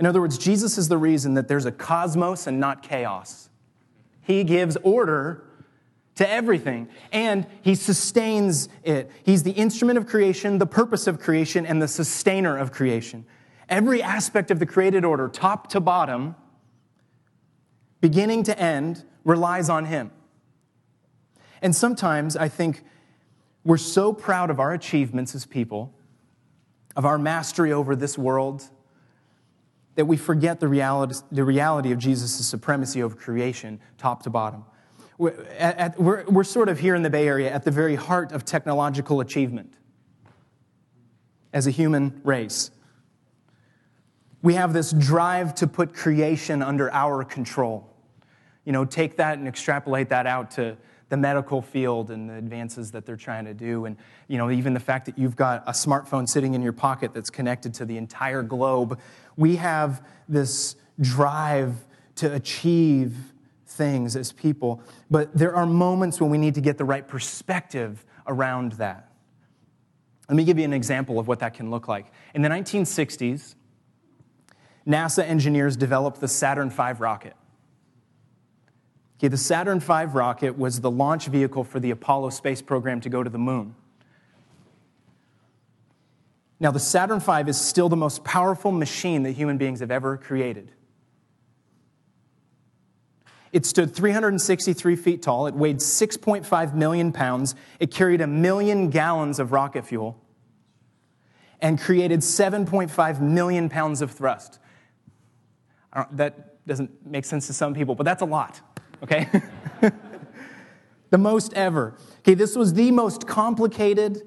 In 0.00 0.06
other 0.06 0.22
words, 0.22 0.38
Jesus 0.38 0.78
is 0.78 0.88
the 0.88 0.96
reason 0.96 1.34
that 1.34 1.46
there's 1.46 1.66
a 1.66 1.72
cosmos 1.72 2.46
and 2.46 2.58
not 2.58 2.82
chaos. 2.82 3.50
He 4.22 4.44
gives 4.44 4.78
order 4.78 5.44
to 6.14 6.28
everything, 6.28 6.88
and 7.12 7.46
He 7.60 7.74
sustains 7.74 8.70
it. 8.82 9.10
He's 9.24 9.42
the 9.42 9.50
instrument 9.50 9.98
of 9.98 10.06
creation, 10.06 10.56
the 10.56 10.66
purpose 10.66 11.06
of 11.06 11.20
creation, 11.20 11.66
and 11.66 11.82
the 11.82 11.86
sustainer 11.86 12.56
of 12.56 12.72
creation. 12.72 13.26
Every 13.68 14.02
aspect 14.02 14.50
of 14.50 14.58
the 14.58 14.64
created 14.64 15.04
order, 15.04 15.28
top 15.28 15.68
to 15.68 15.80
bottom, 15.80 16.34
beginning 18.00 18.44
to 18.44 18.58
end, 18.58 19.04
relies 19.22 19.68
on 19.68 19.84
Him. 19.84 20.12
And 21.60 21.76
sometimes 21.76 22.38
I 22.38 22.48
think 22.48 22.84
we're 23.64 23.76
so 23.76 24.14
proud 24.14 24.48
of 24.48 24.58
our 24.58 24.72
achievements 24.72 25.34
as 25.34 25.44
people, 25.44 25.92
of 26.96 27.04
our 27.04 27.18
mastery 27.18 27.70
over 27.70 27.94
this 27.94 28.16
world, 28.16 28.70
that 30.00 30.06
we 30.06 30.16
forget 30.16 30.60
the 30.60 30.66
reality, 30.66 31.14
the 31.30 31.44
reality 31.44 31.92
of 31.92 31.98
Jesus' 31.98 32.46
supremacy 32.46 33.02
over 33.02 33.14
creation, 33.14 33.78
top 33.98 34.22
to 34.22 34.30
bottom. 34.30 34.64
We're, 35.18 35.38
at, 35.58 36.00
we're, 36.00 36.24
we're 36.24 36.42
sort 36.42 36.70
of 36.70 36.78
here 36.78 36.94
in 36.94 37.02
the 37.02 37.10
Bay 37.10 37.28
Area 37.28 37.52
at 37.52 37.64
the 37.64 37.70
very 37.70 37.96
heart 37.96 38.32
of 38.32 38.46
technological 38.46 39.20
achievement 39.20 39.74
as 41.52 41.66
a 41.66 41.70
human 41.70 42.22
race. 42.24 42.70
We 44.40 44.54
have 44.54 44.72
this 44.72 44.90
drive 44.90 45.54
to 45.56 45.66
put 45.66 45.92
creation 45.92 46.62
under 46.62 46.90
our 46.90 47.22
control. 47.22 47.86
You 48.64 48.72
know, 48.72 48.86
take 48.86 49.18
that 49.18 49.36
and 49.36 49.46
extrapolate 49.46 50.08
that 50.08 50.26
out 50.26 50.52
to 50.52 50.78
the 51.10 51.16
medical 51.16 51.60
field 51.60 52.10
and 52.10 52.30
the 52.30 52.34
advances 52.34 52.92
that 52.92 53.04
they're 53.04 53.16
trying 53.16 53.44
to 53.44 53.52
do. 53.52 53.84
And, 53.84 53.96
you 54.28 54.38
know, 54.38 54.50
even 54.50 54.72
the 54.72 54.80
fact 54.80 55.06
that 55.06 55.18
you've 55.18 55.36
got 55.36 55.64
a 55.66 55.72
smartphone 55.72 56.26
sitting 56.26 56.54
in 56.54 56.62
your 56.62 56.72
pocket 56.72 57.12
that's 57.12 57.30
connected 57.30 57.74
to 57.74 57.84
the 57.84 57.96
entire 57.98 58.42
globe. 58.42 58.98
We 59.40 59.56
have 59.56 60.06
this 60.28 60.76
drive 61.00 61.74
to 62.16 62.30
achieve 62.34 63.16
things 63.66 64.14
as 64.14 64.32
people, 64.32 64.82
but 65.10 65.34
there 65.34 65.56
are 65.56 65.64
moments 65.64 66.20
when 66.20 66.28
we 66.28 66.36
need 66.36 66.56
to 66.56 66.60
get 66.60 66.76
the 66.76 66.84
right 66.84 67.08
perspective 67.08 68.04
around 68.26 68.72
that. 68.72 69.10
Let 70.28 70.36
me 70.36 70.44
give 70.44 70.58
you 70.58 70.66
an 70.66 70.74
example 70.74 71.18
of 71.18 71.26
what 71.26 71.38
that 71.38 71.54
can 71.54 71.70
look 71.70 71.88
like. 71.88 72.12
In 72.34 72.42
the 72.42 72.50
1960s, 72.50 73.54
NASA 74.86 75.24
engineers 75.24 75.74
developed 75.74 76.20
the 76.20 76.28
Saturn 76.28 76.68
V 76.68 76.92
rocket. 76.98 77.34
Okay, 79.18 79.28
the 79.28 79.38
Saturn 79.38 79.80
V 79.80 80.04
rocket 80.04 80.58
was 80.58 80.82
the 80.82 80.90
launch 80.90 81.28
vehicle 81.28 81.64
for 81.64 81.80
the 81.80 81.92
Apollo 81.92 82.28
space 82.30 82.60
program 82.60 83.00
to 83.00 83.08
go 83.08 83.22
to 83.22 83.30
the 83.30 83.38
moon. 83.38 83.74
Now, 86.60 86.70
the 86.70 86.78
Saturn 86.78 87.20
V 87.20 87.48
is 87.48 87.58
still 87.58 87.88
the 87.88 87.96
most 87.96 88.22
powerful 88.22 88.70
machine 88.70 89.22
that 89.22 89.32
human 89.32 89.56
beings 89.56 89.80
have 89.80 89.90
ever 89.90 90.18
created. 90.18 90.70
It 93.50 93.66
stood 93.66 93.94
363 93.96 94.94
feet 94.94 95.22
tall. 95.22 95.46
It 95.46 95.54
weighed 95.54 95.78
6.5 95.78 96.74
million 96.74 97.12
pounds. 97.12 97.54
It 97.80 97.90
carried 97.90 98.20
a 98.20 98.26
million 98.26 98.90
gallons 98.90 99.40
of 99.40 99.52
rocket 99.52 99.86
fuel 99.86 100.22
and 101.60 101.80
created 101.80 102.20
7.5 102.20 103.20
million 103.20 103.68
pounds 103.68 104.02
of 104.02 104.10
thrust. 104.10 104.58
That 106.12 106.64
doesn't 106.66 107.04
make 107.04 107.24
sense 107.24 107.46
to 107.48 107.52
some 107.52 107.74
people, 107.74 107.94
but 107.94 108.04
that's 108.04 108.22
a 108.22 108.26
lot, 108.26 108.60
okay? 109.02 109.28
the 111.10 111.18
most 111.18 111.52
ever. 111.54 111.96
Okay, 112.20 112.34
this 112.34 112.54
was 112.54 112.74
the 112.74 112.92
most 112.92 113.26
complicated 113.26 114.22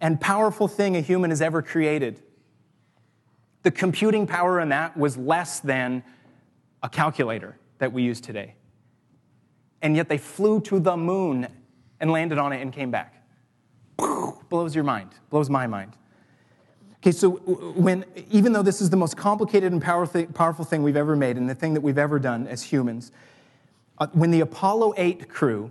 and 0.00 0.20
powerful 0.20 0.68
thing 0.68 0.96
a 0.96 1.00
human 1.00 1.30
has 1.30 1.42
ever 1.42 1.62
created. 1.62 2.20
The 3.62 3.70
computing 3.70 4.26
power 4.26 4.60
in 4.60 4.68
that 4.68 4.96
was 4.96 5.16
less 5.16 5.60
than 5.60 6.02
a 6.82 6.88
calculator 6.88 7.58
that 7.78 7.92
we 7.92 8.02
use 8.02 8.20
today. 8.20 8.54
And 9.82 9.96
yet 9.96 10.08
they 10.08 10.18
flew 10.18 10.60
to 10.62 10.78
the 10.78 10.96
moon 10.96 11.48
and 12.00 12.10
landed 12.10 12.38
on 12.38 12.52
it 12.52 12.60
and 12.62 12.72
came 12.72 12.90
back. 12.90 13.14
Blows 14.48 14.74
your 14.74 14.84
mind, 14.84 15.10
blows 15.30 15.50
my 15.50 15.66
mind. 15.66 15.96
Okay, 17.00 17.12
so 17.12 17.30
when, 17.76 18.04
even 18.30 18.52
though 18.52 18.62
this 18.62 18.80
is 18.80 18.90
the 18.90 18.96
most 18.96 19.16
complicated 19.16 19.72
and 19.72 19.80
powerful 19.80 20.64
thing 20.64 20.82
we've 20.82 20.96
ever 20.96 21.14
made 21.14 21.36
and 21.36 21.48
the 21.48 21.54
thing 21.54 21.74
that 21.74 21.80
we've 21.80 21.98
ever 21.98 22.18
done 22.18 22.46
as 22.48 22.62
humans, 22.62 23.12
uh, 23.98 24.06
when 24.12 24.30
the 24.30 24.40
Apollo 24.40 24.94
8 24.96 25.28
crew 25.28 25.70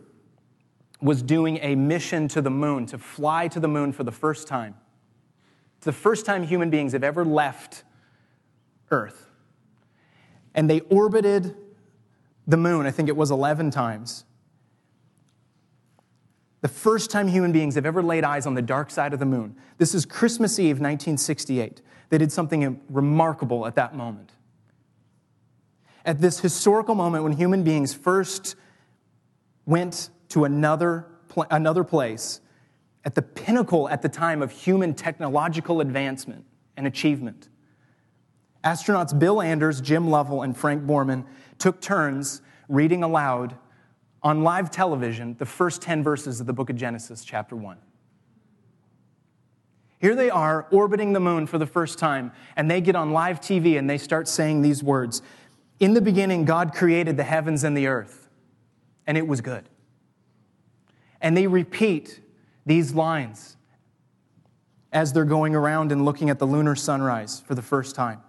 was 1.01 1.21
doing 1.21 1.59
a 1.61 1.75
mission 1.75 2.27
to 2.29 2.41
the 2.41 2.49
moon, 2.49 2.85
to 2.87 2.97
fly 2.97 3.47
to 3.49 3.59
the 3.59 3.67
moon 3.67 3.91
for 3.93 4.03
the 4.03 4.11
first 4.11 4.47
time. 4.47 4.75
It's 5.77 5.85
the 5.85 5.91
first 5.91 6.25
time 6.25 6.43
human 6.43 6.69
beings 6.69 6.93
have 6.93 7.03
ever 7.03 7.23
left 7.23 7.83
Earth. 8.89 9.29
And 10.55 10.69
they 10.69 10.79
orbited 10.81 11.55
the 12.47 12.57
moon, 12.57 12.85
I 12.85 12.91
think 12.91 13.09
it 13.09 13.15
was 13.15 13.29
11 13.29 13.71
times. 13.71 14.23
The 16.61 16.67
first 16.67 17.11
time 17.11 17.27
human 17.27 17.51
beings 17.51 17.75
have 17.75 17.85
ever 17.85 18.01
laid 18.01 18.23
eyes 18.23 18.47
on 18.47 18.55
the 18.55 18.61
dark 18.61 18.89
side 18.89 19.13
of 19.13 19.19
the 19.19 19.25
moon. 19.25 19.55
This 19.77 19.93
is 19.93 20.05
Christmas 20.05 20.57
Eve, 20.57 20.77
1968. 20.77 21.81
They 22.09 22.17
did 22.17 22.31
something 22.31 22.81
remarkable 22.89 23.67
at 23.67 23.75
that 23.75 23.95
moment. 23.95 24.31
At 26.03 26.21
this 26.21 26.39
historical 26.39 26.95
moment 26.95 27.23
when 27.23 27.33
human 27.33 27.63
beings 27.63 27.93
first 27.93 28.55
went 29.65 30.09
to 30.29 30.45
another, 30.45 31.07
another 31.49 31.83
place 31.83 32.41
at 33.05 33.15
the 33.15 33.21
pinnacle 33.21 33.87
at 33.89 34.01
the 34.01 34.09
time 34.09 34.41
of 34.41 34.51
human 34.51 34.93
technological 34.93 35.81
advancement 35.81 36.45
and 36.75 36.85
achievement. 36.85 37.49
Astronauts 38.63 39.17
Bill 39.17 39.41
Anders, 39.41 39.79
Jim 39.79 40.09
Lovell, 40.09 40.41
and 40.41 40.55
Frank 40.55 40.83
Borman 40.83 41.25
took 41.57 41.79
turns 41.79 42.41
reading 42.67 43.03
aloud 43.03 43.55
on 44.21 44.43
live 44.43 44.69
television 44.69 45.35
the 45.39 45.45
first 45.45 45.81
10 45.81 46.03
verses 46.03 46.41
of 46.41 46.47
the 46.47 46.53
book 46.53 46.69
of 46.69 46.75
Genesis, 46.75 47.23
chapter 47.23 47.55
1. 47.55 47.77
Here 49.99 50.15
they 50.15 50.29
are 50.29 50.67
orbiting 50.71 51.13
the 51.13 51.19
moon 51.19 51.47
for 51.47 51.57
the 51.57 51.65
first 51.65 51.97
time, 51.97 52.31
and 52.55 52.69
they 52.69 52.81
get 52.81 52.95
on 52.95 53.13
live 53.13 53.39
TV 53.39 53.79
and 53.79 53.89
they 53.89 53.97
start 53.97 54.27
saying 54.27 54.61
these 54.61 54.83
words 54.83 55.21
In 55.79 55.93
the 55.93 56.01
beginning, 56.01 56.45
God 56.45 56.73
created 56.73 57.17
the 57.17 57.23
heavens 57.23 57.63
and 57.63 57.75
the 57.75 57.87
earth, 57.87 58.29
and 59.07 59.17
it 59.17 59.27
was 59.27 59.41
good. 59.41 59.69
And 61.21 61.35
they 61.35 61.47
repeat 61.47 62.19
these 62.65 62.93
lines 62.93 63.57
as 64.91 65.13
they're 65.13 65.25
going 65.25 65.55
around 65.55 65.91
and 65.91 66.05
looking 66.05 66.29
at 66.29 66.39
the 66.39 66.45
lunar 66.45 66.75
sunrise 66.75 67.41
for 67.45 67.55
the 67.55 67.61
first 67.61 67.95
time. 67.95 68.21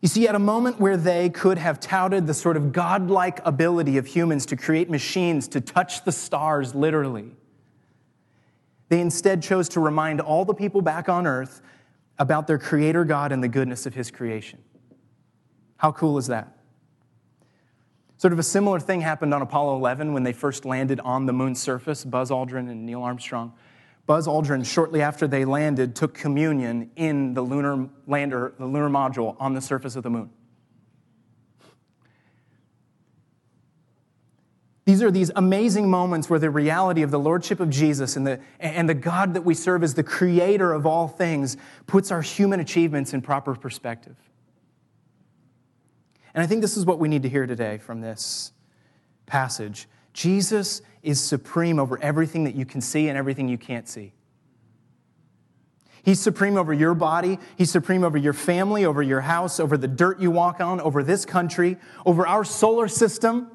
You 0.00 0.08
see, 0.08 0.28
at 0.28 0.34
a 0.34 0.38
moment 0.38 0.78
where 0.78 0.96
they 0.96 1.28
could 1.28 1.58
have 1.58 1.80
touted 1.80 2.26
the 2.26 2.34
sort 2.34 2.56
of 2.56 2.72
godlike 2.72 3.40
ability 3.44 3.98
of 3.98 4.06
humans 4.06 4.46
to 4.46 4.56
create 4.56 4.88
machines 4.88 5.48
to 5.48 5.60
touch 5.60 6.04
the 6.04 6.12
stars 6.12 6.74
literally, 6.74 7.32
they 8.88 9.00
instead 9.00 9.42
chose 9.42 9.68
to 9.70 9.80
remind 9.80 10.20
all 10.20 10.44
the 10.44 10.54
people 10.54 10.82
back 10.82 11.08
on 11.08 11.26
earth 11.26 11.60
about 12.18 12.46
their 12.46 12.58
creator 12.58 13.04
God 13.04 13.32
and 13.32 13.42
the 13.42 13.48
goodness 13.48 13.86
of 13.86 13.94
his 13.94 14.10
creation. 14.10 14.60
How 15.78 15.92
cool 15.92 16.16
is 16.18 16.28
that? 16.28 16.57
Sort 18.18 18.32
of 18.32 18.40
a 18.40 18.42
similar 18.44 18.80
thing 18.80 19.00
happened 19.00 19.32
on 19.32 19.42
Apollo 19.42 19.76
11 19.76 20.12
when 20.12 20.24
they 20.24 20.32
first 20.32 20.64
landed 20.64 20.98
on 21.00 21.26
the 21.26 21.32
moon's 21.32 21.62
surface, 21.62 22.04
Buzz 22.04 22.30
Aldrin 22.30 22.68
and 22.68 22.84
Neil 22.84 23.00
Armstrong. 23.00 23.52
Buzz 24.06 24.26
Aldrin, 24.26 24.66
shortly 24.66 25.00
after 25.00 25.28
they 25.28 25.44
landed, 25.44 25.94
took 25.94 26.14
communion 26.14 26.90
in 26.96 27.34
the 27.34 27.42
lunar 27.42 27.88
lander, 28.08 28.54
the 28.58 28.66
lunar 28.66 28.90
module 28.90 29.36
on 29.38 29.54
the 29.54 29.60
surface 29.60 29.94
of 29.94 30.02
the 30.02 30.10
moon. 30.10 30.30
These 34.84 35.02
are 35.02 35.12
these 35.12 35.30
amazing 35.36 35.88
moments 35.88 36.28
where 36.28 36.40
the 36.40 36.50
reality 36.50 37.02
of 37.02 37.12
the 37.12 37.18
Lordship 37.20 37.60
of 37.60 37.70
Jesus 37.70 38.16
and 38.16 38.26
the, 38.26 38.40
and 38.58 38.88
the 38.88 38.94
God 38.94 39.34
that 39.34 39.42
we 39.42 39.54
serve 39.54 39.84
as 39.84 39.94
the 39.94 40.02
creator 40.02 40.72
of 40.72 40.86
all 40.86 41.06
things 41.06 41.56
puts 41.86 42.10
our 42.10 42.22
human 42.22 42.58
achievements 42.58 43.12
in 43.12 43.20
proper 43.20 43.54
perspective. 43.54 44.16
And 46.34 46.42
I 46.42 46.46
think 46.46 46.60
this 46.60 46.76
is 46.76 46.84
what 46.84 46.98
we 46.98 47.08
need 47.08 47.22
to 47.22 47.28
hear 47.28 47.46
today 47.46 47.78
from 47.78 48.00
this 48.00 48.52
passage. 49.26 49.88
Jesus 50.12 50.82
is 51.02 51.20
supreme 51.20 51.78
over 51.78 52.00
everything 52.02 52.44
that 52.44 52.54
you 52.54 52.64
can 52.64 52.80
see 52.80 53.08
and 53.08 53.16
everything 53.16 53.48
you 53.48 53.58
can't 53.58 53.88
see. 53.88 54.12
He's 56.02 56.20
supreme 56.20 56.56
over 56.56 56.72
your 56.72 56.94
body. 56.94 57.38
He's 57.56 57.70
supreme 57.70 58.02
over 58.02 58.16
your 58.16 58.32
family, 58.32 58.84
over 58.84 59.02
your 59.02 59.20
house, 59.20 59.60
over 59.60 59.76
the 59.76 59.88
dirt 59.88 60.20
you 60.20 60.30
walk 60.30 60.60
on, 60.60 60.80
over 60.80 61.02
this 61.02 61.24
country, 61.24 61.76
over 62.06 62.26
our 62.26 62.44
solar 62.44 62.88
system, 62.88 63.50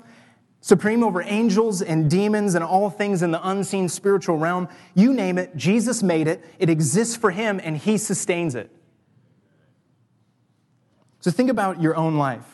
supreme 0.62 1.04
over 1.04 1.22
angels 1.24 1.82
and 1.82 2.10
demons 2.10 2.56
and 2.56 2.64
all 2.64 2.90
things 2.90 3.24
in 3.24 3.32
the 3.32 3.50
unseen 3.50 3.90
spiritual 3.90 4.38
realm. 4.38 4.70
You 4.94 5.14
name 5.14 5.38
it, 5.38 5.56
Jesus 5.56 6.04
made 6.04 6.28
it. 6.28 6.46
It 6.60 6.70
exists 6.70 7.16
for 7.16 7.32
him 7.32 7.60
and 7.64 7.76
he 7.76 7.98
sustains 7.98 8.56
it. 8.56 8.70
So 11.20 11.32
think 11.32 11.50
about 11.50 11.82
your 11.82 11.96
own 11.96 12.18
life. 12.18 12.53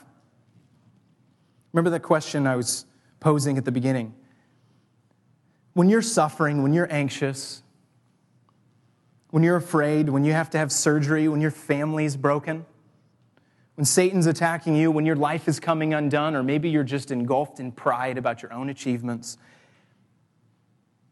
Remember 1.74 1.90
that 1.92 2.02
question 2.02 2.48
I 2.48 2.56
was 2.56 2.86
posing 3.20 3.58
at 3.58 3.66
the 3.66 3.72
beginning? 3.72 4.14
When 5.74 5.90
you're 5.90 6.02
suffering, 6.02 6.64
when 6.64 6.74
you're 6.74 6.92
anxious, 6.92 7.64
when 9.30 9.44
you're 9.44 9.56
afraid, 9.56 10.10
when 10.10 10.26
you 10.26 10.34
have 10.34 10.50
to 10.52 10.58
have 10.58 10.72
surgery, 10.72 11.28
when 11.28 11.42
your 11.42 11.52
family's 11.52 12.16
broken, 12.16 12.66
when 13.76 13.86
Satan's 13.86 14.26
attacking 14.26 14.76
you, 14.76 14.92
when 14.92 15.06
your 15.06 15.16
life 15.16 15.48
is 15.48 15.60
coming 15.60 15.94
undone, 15.94 16.36
or 16.36 16.44
maybe 16.44 16.70
you're 16.70 16.84
just 16.84 17.12
engulfed 17.12 17.60
in 17.60 17.72
pride 17.72 18.18
about 18.18 18.42
your 18.42 18.52
own 18.52 18.70
achievements, 18.70 19.38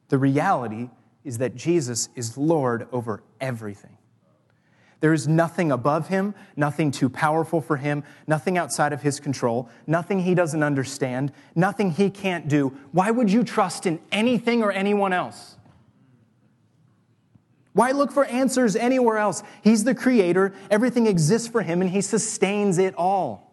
the 0.09 0.17
reality 0.17 0.89
is 1.23 1.37
that 1.37 1.55
Jesus 1.55 2.09
is 2.15 2.37
Lord 2.37 2.87
over 2.91 3.23
everything. 3.39 3.97
There 4.99 5.13
is 5.13 5.27
nothing 5.27 5.71
above 5.71 6.07
him, 6.07 6.33
nothing 6.55 6.89
too 6.89 7.09
powerful 7.09 7.61
for 7.61 7.77
him, 7.77 8.03
nothing 8.25 8.57
outside 8.57 8.93
of 8.93 9.03
his 9.03 9.19
control, 9.19 9.69
nothing 9.85 10.21
he 10.21 10.33
doesn't 10.33 10.63
understand, 10.63 11.31
nothing 11.55 11.91
he 11.91 12.09
can't 12.09 12.47
do. 12.47 12.75
Why 12.91 13.11
would 13.11 13.31
you 13.31 13.43
trust 13.43 13.85
in 13.85 13.99
anything 14.11 14.63
or 14.63 14.71
anyone 14.71 15.13
else? 15.13 15.55
Why 17.73 17.91
look 17.91 18.11
for 18.11 18.25
answers 18.25 18.75
anywhere 18.75 19.17
else? 19.17 19.43
He's 19.63 19.83
the 19.83 19.93
creator, 19.93 20.51
everything 20.71 21.05
exists 21.05 21.47
for 21.47 21.61
him, 21.61 21.81
and 21.81 21.91
he 21.91 22.01
sustains 22.01 22.79
it 22.79 22.95
all. 22.95 23.47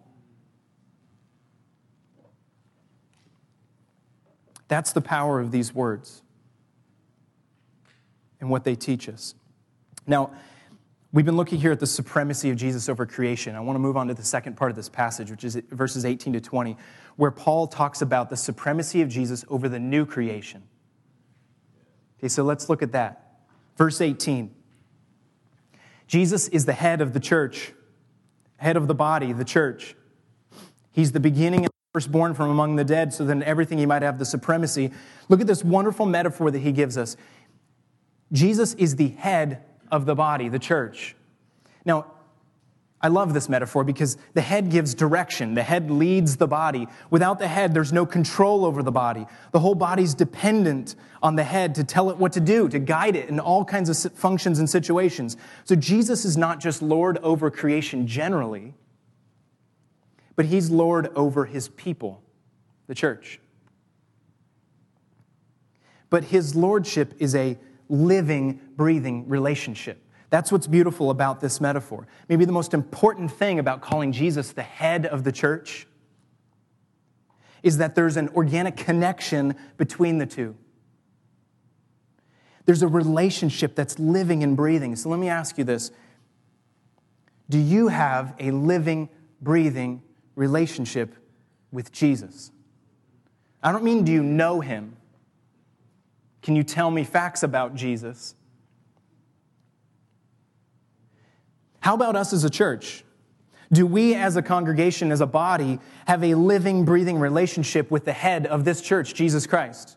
That's 4.68 4.92
the 4.92 5.02
power 5.02 5.40
of 5.40 5.50
these 5.50 5.74
words 5.74 6.22
and 8.40 8.48
what 8.48 8.64
they 8.64 8.74
teach 8.74 9.11
us. 9.11 9.35
Now, 10.07 10.30
We've 11.14 11.24
been 11.24 11.37
looking 11.37 11.61
here 11.61 11.70
at 11.70 11.79
the 11.79 11.87
supremacy 11.87 12.50
of 12.50 12.57
Jesus 12.57 12.88
over 12.88 13.07
creation. 13.07 13.55
I 13.55 13.61
want 13.61 13.77
to 13.77 13.79
move 13.79 13.96
on 13.96 14.09
to 14.09 14.14
the 14.14 14.24
second 14.24 14.57
part 14.57 14.72
of 14.72 14.77
this 14.77 14.88
passage, 14.88 15.31
which 15.31 15.44
is 15.44 15.55
verses 15.70 16.05
18 16.05 16.33
to 16.33 16.40
20, 16.40 16.77
where 17.14 17.31
Paul 17.31 17.68
talks 17.68 18.03
about 18.03 18.31
the 18.31 18.37
supremacy 18.37 19.00
of 19.00 19.09
Jesus 19.09 19.44
over 19.48 19.68
the 19.68 19.79
new 19.79 20.07
creation. 20.07 20.64
Okay, 22.18 22.27
so 22.27 22.42
let's 22.42 22.68
look 22.68 22.83
at 22.83 22.90
that. 22.90 23.38
Verse 23.77 24.00
18 24.00 24.53
Jesus 26.09 26.48
is 26.48 26.66
the 26.66 26.72
head 26.72 27.00
of 27.00 27.12
the 27.12 27.20
church, 27.20 27.72
head 28.57 28.77
of 28.77 28.88
the 28.88 28.94
body, 28.94 29.33
the 29.33 29.44
church. 29.44 29.94
He's 30.90 31.12
the 31.12 31.20
beginning 31.20 31.61
and 31.61 31.70
firstborn 31.92 32.35
from 32.35 32.50
among 32.50 32.74
the 32.74 32.85
dead, 32.85 33.14
so 33.14 33.24
that 33.24 33.31
in 33.31 33.44
everything 33.44 33.79
he 33.79 33.87
might 33.87 34.03
have 34.03 34.18
the 34.18 34.24
supremacy. 34.24 34.90
Look 35.29 35.40
at 35.40 35.46
this 35.46 35.62
wonderful 35.62 36.07
metaphor 36.07 36.50
that 36.50 36.59
he 36.59 36.72
gives 36.72 36.98
us. 36.98 37.16
Jesus 38.33 38.74
is 38.74 38.96
the 38.96 39.11
head 39.11 39.62
of 39.94 40.07
the 40.07 40.14
body, 40.16 40.48
the 40.48 40.59
church. 40.59 41.14
Now, 41.85 42.07
I 43.00 43.09
love 43.09 43.33
this 43.33 43.48
metaphor 43.48 43.85
because 43.85 44.16
the 44.33 44.40
head 44.40 44.70
gives 44.70 44.92
direction. 44.92 45.54
The 45.54 45.62
head 45.62 45.88
leads 45.88 46.37
the 46.37 46.48
body. 46.48 46.88
Without 47.11 47.38
the 47.38 47.46
head, 47.46 47.74
there's 47.74 47.92
no 47.92 48.04
control 48.04 48.64
over 48.64 48.83
the 48.83 48.90
body. 48.90 49.26
The 49.52 49.61
whole 49.61 49.76
body's 49.76 50.14
dependent 50.14 50.96
on 51.22 51.37
the 51.37 51.44
head 51.44 51.76
to 51.76 51.85
tell 51.85 52.11
it 52.11 52.16
what 52.16 52.33
to 52.33 52.40
do, 52.40 52.68
to 52.68 52.80
guide 52.80 53.14
it 53.14 53.28
in 53.28 53.38
all 53.38 53.64
kinds 53.64 53.88
of 53.88 54.12
functions 54.14 54.59
and 54.59 54.68
situations. 54.68 55.37
So 55.62 55.76
Jesus 55.76 56.24
is 56.24 56.37
not 56.37 56.59
just 56.59 56.83
Lord 56.83 57.18
over 57.18 57.52
creation 57.52 58.09
generally, 58.09 58.74
but 60.35 60.46
he's 60.46 60.70
Lord 60.70 61.12
over 61.14 61.44
his 61.44 61.68
people, 61.68 62.20
the 62.88 62.96
church. 62.96 63.38
But 66.11 66.24
his 66.24 66.57
lordship 66.57 67.14
is 67.20 67.37
a 67.37 67.59
living, 67.94 68.61
breathing 68.76 69.28
relationship. 69.28 70.00
That's 70.30 70.50
what's 70.50 70.66
beautiful 70.66 71.11
about 71.11 71.40
this 71.40 71.61
metaphor. 71.61 72.07
Maybe 72.28 72.44
the 72.44 72.52
most 72.52 72.74
important 72.74 73.30
thing 73.30 73.59
about 73.59 73.83
calling 73.83 74.12
Jesus 74.12 74.52
the 74.52 74.62
head 74.62 75.07
of 75.07 75.22
the 75.24 75.33
church 75.33 75.87
is 77.62 77.78
that 77.78 77.94
there's 77.94 78.16
an 78.16 78.28
organic 78.30 78.76
connection 78.76 79.54
between 79.76 80.18
the 80.18 80.26
two. 80.26 80.57
There's 82.66 82.83
a 82.83 82.88
relationship 82.88 83.74
that's 83.74 83.98
living 83.98 84.42
and 84.42 84.57
breathing. 84.57 84.96
So 84.96 85.09
let 85.09 85.18
me 85.18 85.28
ask 85.28 85.57
you 85.57 85.64
this 85.64 85.90
Do 87.48 87.59
you 87.59 87.88
have 87.88 88.35
a 88.38 88.50
living, 88.50 89.09
breathing 89.40 90.02
relationship 90.35 91.14
with 91.70 91.92
Jesus? 91.92 92.50
I 93.62 93.72
don't 93.72 93.85
mean 93.85 94.04
do 94.04 94.12
you 94.12 94.22
know 94.22 94.61
him? 94.61 94.96
Can 96.44 96.54
you 96.54 96.62
tell 96.62 96.90
me 96.90 97.04
facts 97.04 97.42
about 97.42 97.74
Jesus? 97.74 98.35
How 101.80 101.94
about 101.94 102.16
us 102.16 102.35
as 102.35 102.44
a 102.44 102.50
church? 102.50 103.02
Do 103.72 103.87
we 103.87 104.14
as 104.14 104.37
a 104.37 104.42
congregation, 104.42 105.11
as 105.11 105.22
a 105.22 105.26
body, 105.26 105.80
have 106.07 106.22
a 106.22 106.35
living, 106.35 106.85
breathing 106.85 107.18
relationship 107.18 107.90
with 107.90 108.04
the 108.04 108.12
head 108.12 108.46
of 108.46 108.66
this 108.66 108.83
church, 108.83 109.14
Jesus 109.14 109.46
Christ? 109.46 109.96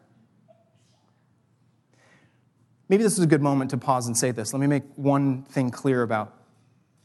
Maybe 2.88 3.04
this 3.04 3.18
is 3.18 3.26
a 3.26 3.28
good 3.28 3.42
moment 3.42 3.72
to 3.72 3.78
pause 3.78 4.08
and 4.08 4.16
say 4.16 4.32
this. 4.32 4.54
Let 4.54 4.62
me 4.62 4.68
make 4.68 4.84
one 4.96 5.44
thing 5.44 5.70
clear 5.70 6.02
about, 6.02 6.34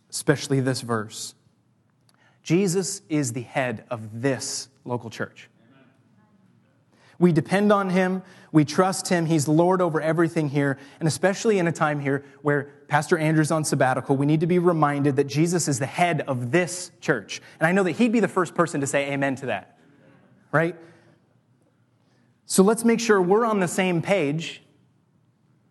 especially 0.09 0.61
this 0.61 0.83
verse. 0.83 1.35
Jesus 2.45 3.03
is 3.09 3.33
the 3.33 3.43
head 3.43 3.87
of 3.91 4.23
this 4.23 4.69
local 4.85 5.11
church. 5.11 5.49
We 7.23 7.31
depend 7.31 7.73
on 7.73 7.91
him. 7.91 8.25
We 8.51 8.65
trust 8.65 9.09
him. 9.09 9.27
He's 9.27 9.47
Lord 9.47 9.81
over 9.81 10.01
everything 10.01 10.49
here. 10.49 10.77
And 10.99 11.07
especially 11.07 11.61
in 11.61 11.69
a 11.69 11.73
time 11.73 12.01
here 12.01 12.25
where 12.43 12.65
Pastor 12.89 13.17
Andrew's 13.17 13.53
on 13.53 13.63
sabbatical, 13.63 14.17
we 14.17 14.27
need 14.27 14.41
to 14.41 14.49
be 14.49 14.59
reminded 14.59 15.15
that 15.15 15.29
Jesus 15.29 15.69
is 15.69 15.79
the 15.79 15.87
head 15.87 16.23
of 16.23 16.51
this 16.51 16.91
church. 17.01 17.41
And 17.61 17.67
I 17.69 17.71
know 17.71 17.85
that 17.85 17.93
he'd 17.93 18.11
be 18.11 18.19
the 18.19 18.27
first 18.27 18.57
person 18.57 18.81
to 18.81 18.89
say 18.89 19.13
amen 19.13 19.37
to 19.37 19.47
that, 19.47 19.79
right? 20.51 20.75
So 22.47 22.65
let's 22.65 22.85
make 22.85 22.99
sure 22.99 23.23
we're 23.23 23.47
on 23.47 23.61
the 23.61 23.69
same 23.69 24.03
page 24.03 24.61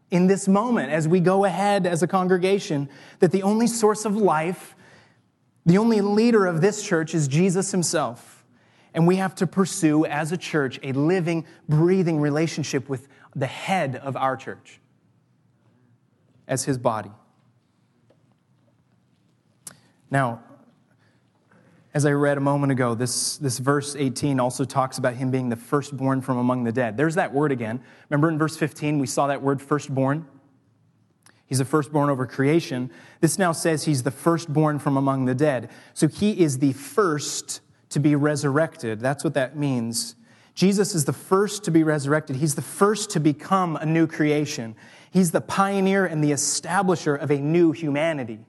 in 0.09 0.27
this 0.27 0.47
moment 0.47 0.93
as 0.93 1.05
we 1.05 1.19
go 1.19 1.43
ahead 1.43 1.85
as 1.85 2.01
a 2.01 2.07
congregation 2.07 2.87
that 3.19 3.33
the 3.33 3.43
only 3.43 3.67
source 3.67 4.05
of 4.05 4.15
life, 4.15 4.73
the 5.65 5.77
only 5.77 5.99
leader 5.99 6.45
of 6.45 6.61
this 6.61 6.81
church 6.81 7.13
is 7.13 7.27
Jesus 7.27 7.71
himself. 7.71 8.30
And 8.93 9.07
we 9.07 9.17
have 9.17 9.35
to 9.35 9.47
pursue, 9.47 10.05
as 10.05 10.31
a 10.31 10.37
church, 10.37 10.79
a 10.83 10.91
living, 10.91 11.45
breathing 11.69 12.19
relationship 12.19 12.89
with 12.89 13.07
the 13.35 13.47
head 13.47 13.95
of 13.95 14.17
our 14.17 14.35
church 14.35 14.79
as 16.47 16.65
his 16.65 16.77
body. 16.77 17.11
Now, 20.09 20.43
as 21.93 22.05
I 22.05 22.11
read 22.11 22.37
a 22.37 22.41
moment 22.41 22.71
ago, 22.71 22.95
this, 22.95 23.37
this 23.37 23.57
verse 23.57 23.95
18 23.95 24.39
also 24.39 24.65
talks 24.65 24.97
about 24.97 25.15
him 25.15 25.31
being 25.31 25.49
the 25.49 25.55
firstborn 25.55 26.21
from 26.21 26.37
among 26.37 26.63
the 26.63 26.71
dead. 26.71 26.97
There's 26.97 27.15
that 27.15 27.33
word 27.33 27.51
again. 27.51 27.81
Remember 28.09 28.29
in 28.29 28.37
verse 28.37 28.57
15, 28.57 28.99
we 28.99 29.07
saw 29.07 29.27
that 29.27 29.41
word 29.41 29.61
firstborn? 29.61 30.25
He's 31.47 31.57
the 31.57 31.65
firstborn 31.65 32.09
over 32.09 32.25
creation. 32.25 32.91
This 33.19 33.37
now 33.37 33.51
says 33.51 33.83
he's 33.83 34.03
the 34.03 34.11
firstborn 34.11 34.79
from 34.79 34.95
among 34.95 35.25
the 35.25 35.35
dead. 35.35 35.69
So 35.93 36.07
he 36.07 36.39
is 36.39 36.59
the 36.59 36.71
first 36.71 37.59
to 37.91 37.99
be 37.99 38.15
resurrected. 38.15 38.99
That's 38.99 39.23
what 39.23 39.33
that 39.35 39.55
means. 39.55 40.15
Jesus 40.53 40.95
is 40.95 41.05
the 41.05 41.13
first 41.13 41.63
to 41.65 41.71
be 41.71 41.83
resurrected. 41.83 42.35
He's 42.35 42.55
the 42.55 42.61
first 42.61 43.11
to 43.11 43.19
become 43.19 43.75
a 43.77 43.85
new 43.85 44.07
creation. 44.07 44.75
He's 45.11 45.31
the 45.31 45.41
pioneer 45.41 46.05
and 46.05 46.23
the 46.23 46.31
establisher 46.31 47.19
of 47.19 47.31
a 47.31 47.37
new 47.37 47.71
humanity. 47.71 48.39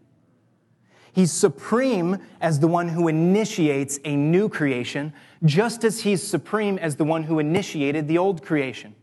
He's 1.12 1.30
supreme 1.30 2.18
as 2.40 2.60
the 2.60 2.68
one 2.68 2.88
who 2.88 3.06
initiates 3.06 4.00
a 4.04 4.16
new 4.16 4.48
creation, 4.48 5.12
just 5.44 5.84
as 5.84 6.00
he's 6.00 6.22
supreme 6.22 6.78
as 6.78 6.96
the 6.96 7.04
one 7.04 7.24
who 7.24 7.38
initiated 7.38 8.08
the 8.08 8.18
old 8.18 8.42
creation. 8.42 8.94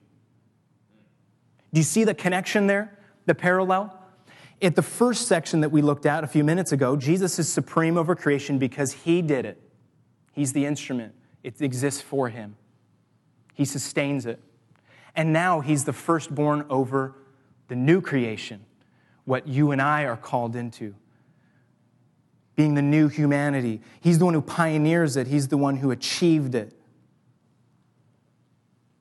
Do 1.72 1.80
you 1.80 1.84
see 1.84 2.04
the 2.04 2.16
connection 2.16 2.66
there, 2.66 2.98
the 3.28 3.36
parallel? 3.36 3.96
At 4.62 4.76
the 4.76 4.82
first 4.82 5.28
section 5.28 5.62
that 5.62 5.70
we 5.70 5.82
looked 5.82 6.06
at 6.06 6.24
a 6.24 6.28
few 6.28 6.44
minutes 6.44 6.72
ago, 6.72 6.96
Jesus 6.96 7.38
is 7.38 7.48
supreme 7.48 7.98
over 7.98 8.16
creation 8.16 8.58
because 8.58 8.92
he 8.92 9.22
did 9.22 9.46
it. 9.46 9.62
He's 10.40 10.54
the 10.54 10.66
instrument, 10.66 11.14
it 11.44 11.62
exists 11.62 12.00
for 12.00 12.30
him. 12.30 12.56
He 13.56 13.66
sustains 13.66 14.26
it. 14.26 14.40
And 15.14 15.34
now 15.34 15.60
he's 15.60 15.84
the 15.84 15.92
firstborn 15.92 16.66
over 16.70 17.14
the 17.68 17.76
new 17.76 18.00
creation, 18.00 18.62
what 19.26 19.50
you 19.50 19.72
and 19.72 19.82
I 19.82 20.06
are 20.06 20.16
called 20.16 20.56
into. 20.56 20.96
Being 22.56 22.76
the 22.76 22.82
new 22.82 23.10
humanity. 23.10 23.82
He's 24.00 24.18
the 24.18 24.24
one 24.24 24.34
who 24.34 24.42
pioneers 24.42 25.18
it, 25.18 25.28
he's 25.28 25.50
the 25.50 25.58
one 25.58 25.76
who 25.76 25.92
achieved 25.92 26.56
it. 26.56 26.72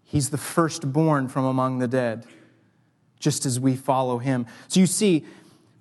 He's 0.03 0.31
the 0.31 0.38
firstborn 0.38 1.29
from 1.29 1.44
among 1.44 1.79
the 1.79 1.87
dead, 1.87 2.27
just 3.20 3.46
as 3.46 3.61
we 3.61 3.77
follow 3.77 4.18
him. 4.18 4.44
So 4.66 4.81
you 4.81 4.87
see, 4.87 5.24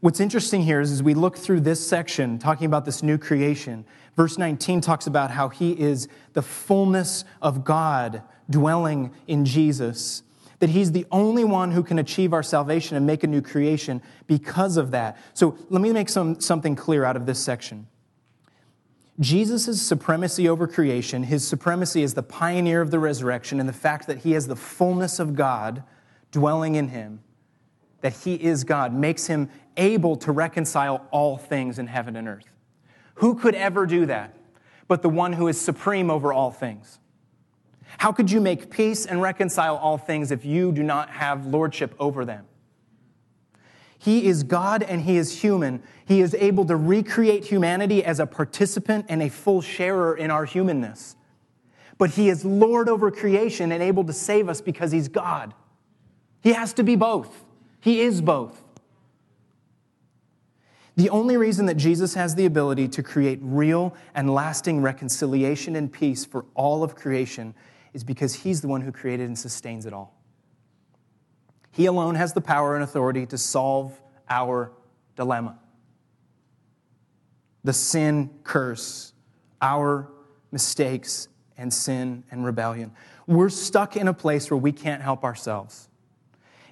what's 0.01 0.19
interesting 0.19 0.61
here 0.61 0.81
is 0.81 0.91
as 0.91 1.01
we 1.01 1.15
look 1.15 1.35
through 1.35 1.61
this 1.61 1.83
section, 1.83 2.37
talking 2.37 2.67
about 2.67 2.85
this 2.85 3.01
new 3.01 3.17
creation, 3.17 3.87
Verse 4.17 4.39
19 4.39 4.81
talks 4.81 5.05
about 5.05 5.29
how 5.29 5.47
he 5.47 5.79
is 5.79 6.09
the 6.33 6.41
fullness 6.41 7.23
of 7.39 7.63
God 7.63 8.23
dwelling 8.49 9.13
in 9.27 9.45
Jesus. 9.45 10.23
That 10.57 10.71
he's 10.71 10.91
the 10.91 11.05
only 11.11 11.43
one 11.43 11.71
who 11.71 11.83
can 11.83 11.99
achieve 11.99 12.33
our 12.33 12.41
salvation 12.41 12.97
and 12.97 13.05
make 13.05 13.23
a 13.23 13.27
new 13.27 13.41
creation 13.41 14.01
because 14.25 14.75
of 14.75 14.89
that. 14.89 15.19
So 15.35 15.55
let 15.69 15.83
me 15.83 15.93
make 15.93 16.09
some, 16.09 16.41
something 16.41 16.75
clear 16.75 17.05
out 17.05 17.15
of 17.15 17.27
this 17.27 17.37
section. 17.37 17.85
Jesus' 19.19 19.81
supremacy 19.81 20.49
over 20.49 20.67
creation, 20.67 21.23
his 21.23 21.47
supremacy 21.47 22.01
as 22.01 22.15
the 22.15 22.23
pioneer 22.23 22.81
of 22.81 22.89
the 22.89 22.99
resurrection, 22.99 23.59
and 23.59 23.69
the 23.69 23.73
fact 23.73 24.07
that 24.07 24.19
he 24.19 24.31
has 24.31 24.47
the 24.47 24.55
fullness 24.55 25.19
of 25.19 25.35
God 25.35 25.83
dwelling 26.31 26.73
in 26.73 26.87
him, 26.87 27.21
that 28.01 28.13
he 28.13 28.33
is 28.35 28.63
God, 28.63 28.93
makes 28.93 29.27
him 29.27 29.49
able 29.75 30.15
to 30.17 30.31
reconcile 30.31 31.05
all 31.11 31.37
things 31.37 31.77
in 31.77 31.85
heaven 31.85 32.15
and 32.15 32.27
earth. 32.27 32.56
Who 33.17 33.35
could 33.35 33.55
ever 33.55 33.85
do 33.85 34.05
that 34.07 34.33
but 34.87 35.01
the 35.01 35.09
one 35.09 35.33
who 35.33 35.47
is 35.47 35.59
supreme 35.59 36.09
over 36.09 36.31
all 36.31 36.51
things? 36.51 36.99
How 37.97 38.11
could 38.11 38.31
you 38.31 38.39
make 38.39 38.69
peace 38.69 39.05
and 39.05 39.21
reconcile 39.21 39.75
all 39.75 39.97
things 39.97 40.31
if 40.31 40.45
you 40.45 40.71
do 40.71 40.83
not 40.83 41.09
have 41.09 41.45
lordship 41.45 41.95
over 41.99 42.25
them? 42.25 42.45
He 43.97 44.27
is 44.27 44.43
God 44.43 44.83
and 44.83 45.01
He 45.01 45.17
is 45.17 45.41
human. 45.41 45.81
He 46.05 46.21
is 46.21 46.35
able 46.35 46.65
to 46.65 46.75
recreate 46.75 47.45
humanity 47.45 48.03
as 48.03 48.19
a 48.19 48.27
participant 48.27 49.07
and 49.09 49.23
a 49.23 49.29
full 49.29 49.61
sharer 49.61 50.15
in 50.15 50.29
our 50.29 50.45
humanness. 50.45 51.15
But 51.97 52.11
He 52.11 52.29
is 52.29 52.45
Lord 52.45 52.87
over 52.87 53.09
creation 53.09 53.71
and 53.71 53.81
able 53.81 54.03
to 54.03 54.13
save 54.13 54.47
us 54.47 54.61
because 54.61 54.91
He's 54.91 55.07
God. 55.07 55.53
He 56.41 56.53
has 56.53 56.73
to 56.73 56.83
be 56.83 56.95
both. 56.95 57.43
He 57.79 58.01
is 58.01 58.21
both. 58.21 58.63
The 60.97 61.11
only 61.11 61.37
reason 61.37 61.67
that 61.67 61.77
Jesus 61.77 62.15
has 62.15 62.33
the 62.33 62.47
ability 62.47 62.87
to 62.89 63.03
create 63.03 63.37
real 63.43 63.95
and 64.15 64.33
lasting 64.33 64.81
reconciliation 64.81 65.75
and 65.75 65.93
peace 65.93 66.25
for 66.25 66.45
all 66.55 66.83
of 66.83 66.95
creation 66.95 67.53
is 67.93 68.03
because 68.03 68.33
he's 68.33 68.61
the 68.61 68.67
one 68.67 68.81
who 68.81 68.91
created 68.91 69.27
and 69.27 69.37
sustains 69.37 69.85
it 69.85 69.93
all. 69.93 70.19
He 71.71 71.85
alone 71.85 72.15
has 72.15 72.33
the 72.33 72.41
power 72.41 72.73
and 72.73 72.83
authority 72.83 73.27
to 73.27 73.37
solve 73.37 74.01
our 74.27 74.71
dilemma. 75.15 75.59
The 77.63 77.73
sin 77.73 78.31
curse, 78.43 79.13
our 79.61 80.09
mistakes 80.51 81.27
and 81.59 81.71
sin 81.71 82.23
and 82.31 82.43
rebellion. 82.43 82.91
We're 83.27 83.49
stuck 83.49 83.97
in 83.97 84.07
a 84.07 84.13
place 84.15 84.49
where 84.49 84.57
we 84.57 84.71
can't 84.71 85.03
help 85.03 85.23
ourselves. 85.23 85.89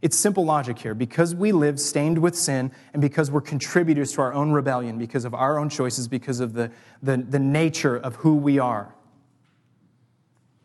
It's 0.02 0.18
simple 0.18 0.46
logic 0.46 0.80
here. 0.80 0.94
Because 0.94 1.34
we 1.34 1.52
live 1.52 1.80
stained 1.80 2.18
with 2.18 2.36
sin 2.36 2.72
and 2.94 3.02
because 3.02 3.32
we're 3.32 3.42
contributors 3.42 4.12
to 4.14 4.22
our 4.22 4.34
own 4.34 4.52
rebellion, 4.52 4.98
because 4.98 5.26
of 5.26 5.34
our 5.34 5.58
own 5.60 5.70
choices, 5.70 6.08
because 6.08 6.40
of 6.40 6.54
the, 6.54 6.72
the, 7.02 7.18
the 7.18 7.40
nature 7.40 7.96
of 7.96 8.16
who 8.18 8.36
we 8.36 8.60
are, 8.60 8.94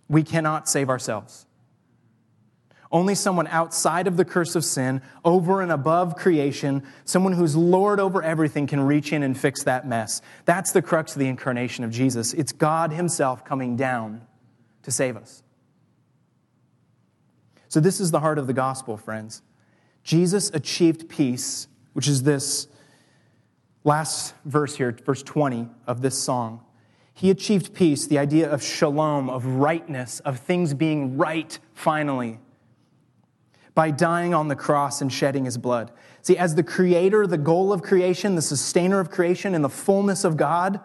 we 0.08 0.22
cannot 0.22 0.68
save 0.68 0.88
ourselves. 0.88 1.46
Only 2.92 3.14
someone 3.14 3.46
outside 3.46 4.08
of 4.08 4.16
the 4.16 4.24
curse 4.24 4.56
of 4.56 4.64
sin, 4.64 5.00
over 5.24 5.62
and 5.62 5.70
above 5.70 6.16
creation, 6.16 6.82
someone 7.04 7.32
who's 7.32 7.54
Lord 7.54 8.00
over 8.00 8.20
everything, 8.20 8.66
can 8.66 8.80
reach 8.80 9.12
in 9.12 9.22
and 9.22 9.38
fix 9.38 9.62
that 9.62 9.86
mess. 9.86 10.20
That's 10.44 10.72
the 10.72 10.82
crux 10.82 11.12
of 11.12 11.20
the 11.20 11.28
incarnation 11.28 11.84
of 11.84 11.92
Jesus. 11.92 12.32
It's 12.34 12.50
God 12.50 12.90
Himself 12.90 13.44
coming 13.44 13.76
down 13.76 14.22
to 14.82 14.90
save 14.90 15.16
us. 15.16 15.44
So, 17.70 17.78
this 17.78 18.00
is 18.00 18.10
the 18.10 18.18
heart 18.18 18.36
of 18.36 18.48
the 18.48 18.52
gospel, 18.52 18.96
friends. 18.96 19.42
Jesus 20.02 20.50
achieved 20.52 21.08
peace, 21.08 21.68
which 21.92 22.08
is 22.08 22.24
this 22.24 22.66
last 23.84 24.34
verse 24.44 24.74
here, 24.74 24.96
verse 25.06 25.22
20 25.22 25.68
of 25.86 26.02
this 26.02 26.18
song. 26.18 26.64
He 27.14 27.30
achieved 27.30 27.72
peace, 27.72 28.08
the 28.08 28.18
idea 28.18 28.50
of 28.50 28.60
shalom, 28.60 29.30
of 29.30 29.46
rightness, 29.46 30.18
of 30.20 30.40
things 30.40 30.74
being 30.74 31.16
right 31.16 31.56
finally 31.72 32.40
by 33.72 33.92
dying 33.92 34.34
on 34.34 34.48
the 34.48 34.56
cross 34.56 35.00
and 35.00 35.12
shedding 35.12 35.44
his 35.44 35.56
blood. 35.56 35.92
See, 36.22 36.36
as 36.36 36.56
the 36.56 36.64
creator, 36.64 37.24
the 37.24 37.38
goal 37.38 37.72
of 37.72 37.82
creation, 37.82 38.34
the 38.34 38.42
sustainer 38.42 38.98
of 38.98 39.12
creation, 39.12 39.54
and 39.54 39.64
the 39.64 39.68
fullness 39.68 40.24
of 40.24 40.36
God, 40.36 40.80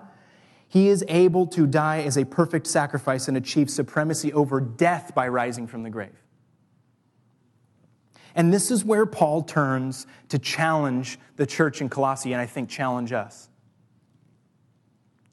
he 0.67 0.89
is 0.89 1.03
able 1.07 1.47
to 1.47 1.65
die 1.65 2.01
as 2.03 2.15
a 2.15 2.25
perfect 2.25 2.67
sacrifice 2.67 3.27
and 3.27 3.35
achieve 3.35 3.71
supremacy 3.71 4.31
over 4.33 4.61
death 4.61 5.15
by 5.15 5.27
rising 5.27 5.65
from 5.65 5.81
the 5.81 5.89
grave. 5.89 6.24
And 8.35 8.53
this 8.53 8.69
is 8.69 8.83
where 8.83 9.05
Paul 9.05 9.41
turns 9.43 10.05
to 10.29 10.37
challenge 10.37 11.17
the 11.37 11.45
church 11.45 11.81
in 11.81 11.89
Colossae, 11.89 12.33
and 12.33 12.41
I 12.41 12.45
think 12.45 12.69
challenge 12.69 13.13
us. 13.13 13.49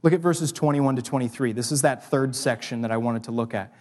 Look 0.03 0.13
at 0.13 0.21
verses 0.21 0.53
21 0.53 0.97
to 0.97 1.03
23. 1.03 1.53
This 1.53 1.73
is 1.73 1.83
that 1.83 2.05
third 2.05 2.35
section 2.35 2.83
that 2.83 2.91
I 2.93 2.97
wanted 2.97 3.25
to 3.25 3.33
look 3.33 3.55
at. 3.55 3.75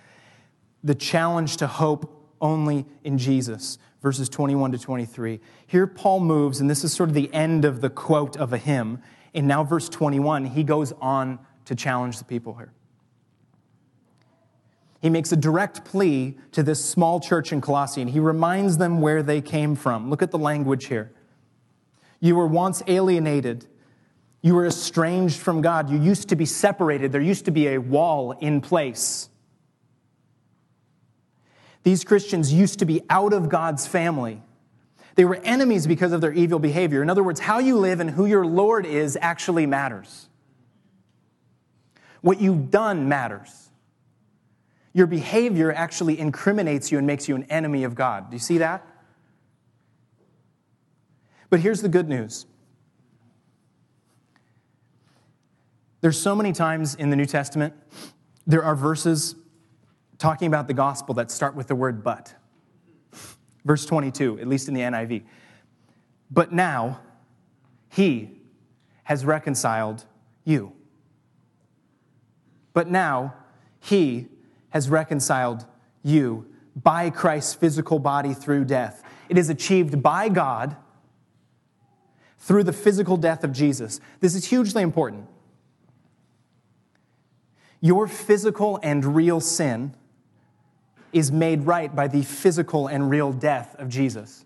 The 0.84 0.96
challenge 0.96 1.58
to 1.58 1.68
hope 1.68 2.18
only 2.42 2.86
in 3.04 3.20
Jesus, 3.20 3.78
verses 4.02 4.28
21 4.28 4.72
to 4.72 4.80
23. 4.80 5.40
Here, 5.68 5.86
Paul 5.86 6.20
moves, 6.20 6.60
and 6.60 6.70
this 6.70 6.84
is 6.84 6.92
sort 6.92 7.10
of 7.10 7.16
the 7.16 7.32
end 7.34 7.64
of 7.66 7.82
the 7.82 7.90
quote 7.90 8.38
of 8.38 8.54
a 8.54 8.58
hymn. 8.58 9.02
And 9.34 9.48
now, 9.48 9.64
verse 9.64 9.88
21, 9.88 10.46
he 10.46 10.64
goes 10.64 10.94
on 11.00 11.40
to 11.66 11.76
challenge 11.76 12.18
the 12.18 12.26
people 12.26 12.56
here. 12.56 12.74
He 15.02 15.10
makes 15.10 15.32
a 15.32 15.36
direct 15.36 15.84
plea 15.84 16.38
to 16.52 16.62
this 16.62 16.84
small 16.84 17.20
church 17.20 17.52
in 17.52 17.60
Colossae, 17.60 18.02
and 18.02 18.10
he 18.10 18.20
reminds 18.20 18.78
them 18.78 19.02
where 19.02 19.24
they 19.24 19.42
came 19.42 19.76
from. 19.76 20.10
Look 20.10 20.22
at 20.22 20.30
the 20.30 20.38
language 20.38 20.86
here. 20.86 21.12
You 22.20 22.36
were 22.36 22.46
once 22.46 22.84
alienated. 22.86 23.66
You 24.42 24.54
were 24.54 24.68
estranged 24.68 25.40
from 25.40 25.62
God. 25.62 25.90
You 25.90 26.00
used 26.00 26.30
to 26.30 26.36
be 26.36 26.46
separated. 26.46 27.12
There 27.12 27.22
used 27.22 27.46
to 27.46 27.52
be 27.52 27.70
a 27.70 27.80
wall 27.80 28.34
in 28.34 28.62
place. 28.62 29.30
These 31.82 32.04
Christians 32.04 32.54
used 32.54 32.78
to 32.80 32.86
be 32.86 33.02
out 33.10 33.34
of 33.34 33.50
God's 33.50 33.88
family. 33.88 34.44
They 35.16 35.26
were 35.26 35.40
enemies 35.44 35.88
because 35.88 36.12
of 36.12 36.22
their 36.22 36.32
evil 36.32 36.60
behavior. 36.60 37.02
In 37.02 37.10
other 37.10 37.24
words, 37.24 37.40
how 37.40 37.58
you 37.58 37.78
live 37.78 38.00
and 38.00 38.10
who 38.12 38.28
your 38.28 38.46
Lord 38.46 38.86
is 38.86 39.18
actually 39.20 39.66
matters. 39.66 40.30
What 42.22 42.40
you've 42.40 42.70
done 42.70 43.10
matters. 43.10 43.71
Your 44.94 45.08
behavior 45.08 45.72
actually 45.72 46.20
incriminates 46.20 46.92
you 46.92 46.98
and 46.98 47.08
makes 47.08 47.30
you 47.30 47.36
an 47.36 47.44
enemy 47.50 47.84
of 47.84 47.96
God. 47.96 48.30
Do 48.30 48.36
you 48.36 48.40
see 48.40 48.58
that? 48.58 48.86
But 51.50 51.60
here's 51.60 51.82
the 51.82 51.90
good 51.90 52.10
news. 52.10 52.46
There's 56.02 56.20
so 56.20 56.36
many 56.36 56.52
times 56.52 56.96
in 56.96 57.10
the 57.10 57.16
New 57.16 57.26
Testament, 57.26 57.74
there 58.48 58.64
are 58.64 58.76
verses 58.76 59.36
talking 60.18 60.48
about 60.48 60.68
the 60.68 60.74
gospel 60.74 61.14
that 61.16 61.30
start 61.30 61.56
with 61.56 61.68
the 61.68 61.76
word 61.76 62.04
but. 62.04 62.34
Verse 63.66 63.86
22, 63.86 64.40
at 64.40 64.48
least 64.48 64.68
in 64.68 64.74
the 64.74 64.82
NIV. 64.82 65.24
But 66.32 66.52
now, 66.52 67.00
he 67.90 68.42
has 69.04 69.26
reconciled 69.26 70.06
you. 70.44 70.74
But 72.74 72.90
now, 72.90 73.36
he 73.80 74.28
has 74.72 74.90
reconciled 74.90 75.66
you 76.04 76.48
by 76.76 77.10
Christ's 77.10 77.54
physical 77.54 78.00
body 78.00 78.34
through 78.34 78.66
death. 78.66 79.04
It 79.30 79.38
is 79.38 79.50
achieved 79.50 80.02
by 80.02 80.30
God 80.30 80.76
through 82.40 82.64
the 82.64 82.74
physical 82.74 83.18
death 83.18 83.44
of 83.44 83.52
Jesus. 83.52 84.00
This 84.20 84.36
is 84.36 84.46
hugely 84.46 84.82
important. 84.82 85.28
Your 87.80 88.08
physical 88.08 88.80
and 88.84 89.16
real 89.16 89.40
sin 89.40 89.96
is 91.14 91.32
made 91.32 91.66
right 91.66 91.94
by 91.96 92.08
the 92.08 92.24
physical 92.24 92.88
and 92.88 93.10
real 93.10 93.32
death 93.34 93.76
of 93.80 93.90
Jesus. 93.90 94.46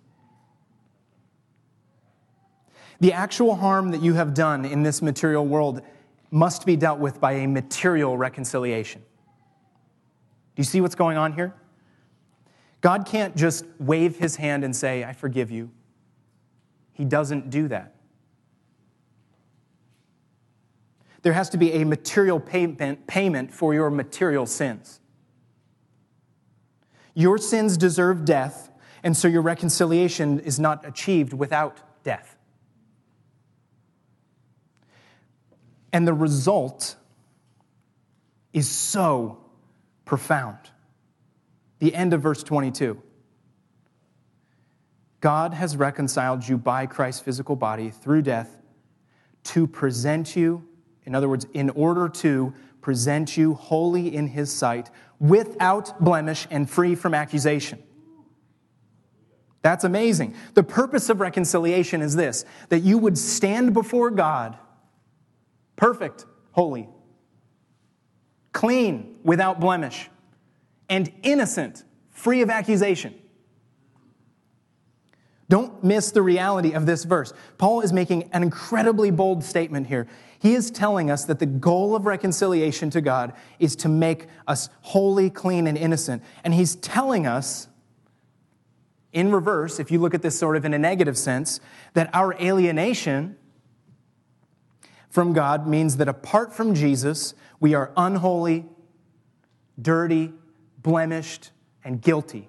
The 2.99 3.13
actual 3.13 3.55
harm 3.55 3.91
that 3.91 4.01
you 4.01 4.13
have 4.13 4.33
done 4.33 4.65
in 4.65 4.83
this 4.83 5.01
material 5.01 5.45
world 5.45 5.81
must 6.31 6.65
be 6.65 6.75
dealt 6.75 6.99
with 6.99 7.19
by 7.19 7.33
a 7.33 7.47
material 7.47 8.17
reconciliation. 8.17 9.03
Do 10.55 10.61
you 10.61 10.63
see 10.63 10.79
what's 10.79 10.95
going 10.95 11.17
on 11.17 11.33
here? 11.33 11.53
God 12.81 13.05
can't 13.05 13.35
just 13.35 13.65
wave 13.79 14.17
his 14.17 14.37
hand 14.37 14.63
and 14.63 14.75
say, 14.75 15.03
I 15.03 15.11
forgive 15.11 15.51
you. 15.51 15.71
He 16.93 17.03
doesn't 17.03 17.49
do 17.49 17.67
that. 17.67 17.93
There 21.23 21.33
has 21.33 21.49
to 21.49 21.57
be 21.57 21.73
a 21.73 21.83
material 21.83 22.39
payment, 22.39 23.07
payment 23.07 23.53
for 23.53 23.73
your 23.73 23.89
material 23.89 24.45
sins. 24.45 24.99
Your 27.15 27.37
sins 27.37 27.77
deserve 27.77 28.23
death, 28.23 28.69
and 29.03 29.17
so 29.17 29.27
your 29.27 29.41
reconciliation 29.41 30.39
is 30.39 30.59
not 30.59 30.87
achieved 30.87 31.33
without 31.33 31.81
death. 32.03 32.37
And 35.91 36.07
the 36.07 36.13
result 36.13 36.95
is 38.53 38.69
so 38.69 39.44
profound. 40.05 40.57
The 41.79 41.93
end 41.93 42.13
of 42.13 42.21
verse 42.21 42.43
22. 42.43 43.01
God 45.19 45.53
has 45.53 45.75
reconciled 45.75 46.47
you 46.47 46.57
by 46.57 46.85
Christ's 46.85 47.21
physical 47.21 47.55
body 47.55 47.89
through 47.89 48.21
death 48.21 48.57
to 49.45 49.67
present 49.67 50.35
you, 50.35 50.67
in 51.03 51.15
other 51.15 51.27
words, 51.27 51.47
in 51.53 51.71
order 51.71 52.07
to 52.09 52.53
present 52.81 53.35
you 53.35 53.55
holy 53.55 54.15
in 54.15 54.27
his 54.27 54.51
sight, 54.51 54.91
without 55.19 55.99
blemish 55.99 56.47
and 56.51 56.69
free 56.69 56.93
from 56.93 57.15
accusation. 57.15 57.81
That's 59.63 59.83
amazing. 59.83 60.35
The 60.53 60.61
purpose 60.61 61.09
of 61.09 61.19
reconciliation 61.19 62.03
is 62.03 62.15
this 62.15 62.45
that 62.69 62.81
you 62.83 62.99
would 62.99 63.17
stand 63.17 63.73
before 63.73 64.11
God, 64.11 64.55
perfect, 65.75 66.25
holy, 66.51 66.87
clean, 68.55 69.17
without 69.23 69.59
blemish, 69.59 70.09
and 70.89 71.11
innocent, 71.21 71.83
free 72.09 72.41
of 72.41 72.49
accusation. 72.49 73.13
Don't 75.49 75.83
miss 75.83 76.09
the 76.09 76.23
reality 76.23 76.71
of 76.71 76.87
this 76.87 77.03
verse. 77.03 77.33
Paul 77.59 77.81
is 77.81 77.93
making 77.93 78.29
an 78.31 78.41
incredibly 78.41 79.11
bold 79.11 79.43
statement 79.43 79.87
here. 79.87 80.07
He 80.39 80.55
is 80.55 80.71
telling 80.71 81.11
us 81.11 81.25
that 81.25 81.39
the 81.39 81.45
goal 81.45 81.95
of 81.95 82.05
reconciliation 82.05 82.89
to 82.91 83.01
God 83.01 83.33
is 83.59 83.75
to 83.77 83.89
make 83.89 84.27
us 84.47 84.69
holy, 84.81 85.29
clean, 85.29 85.67
and 85.67 85.77
innocent. 85.77 86.23
And 86.43 86.53
he's 86.53 86.77
telling 86.77 87.27
us, 87.27 87.67
in 89.11 89.31
reverse, 89.31 89.79
if 89.79 89.91
you 89.91 89.99
look 89.99 90.13
at 90.13 90.21
this 90.21 90.39
sort 90.39 90.55
of 90.55 90.63
in 90.63 90.73
a 90.73 90.79
negative 90.79 91.17
sense, 91.17 91.59
that 91.93 92.09
our 92.13 92.33
alienation 92.41 93.35
from 95.09 95.33
God 95.33 95.67
means 95.67 95.97
that 95.97 96.07
apart 96.07 96.53
from 96.53 96.73
Jesus, 96.73 97.33
we 97.65 97.73
are 97.73 97.91
unholy, 97.97 98.63
dirty, 99.81 100.31
blemished, 100.83 101.49
and 101.83 101.99
guilty. 101.99 102.47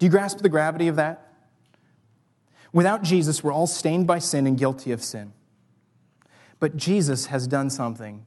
Do 0.00 0.06
you 0.06 0.10
grasp 0.10 0.38
the 0.38 0.48
gravity 0.48 0.88
of 0.88 0.96
that? 0.96 1.32
Without 2.72 3.04
Jesus, 3.04 3.44
we're 3.44 3.52
all 3.52 3.68
stained 3.68 4.08
by 4.08 4.18
sin 4.18 4.48
and 4.48 4.58
guilty 4.58 4.90
of 4.90 5.04
sin. 5.04 5.32
But 6.58 6.76
Jesus 6.76 7.26
has 7.26 7.46
done 7.46 7.70
something 7.70 8.24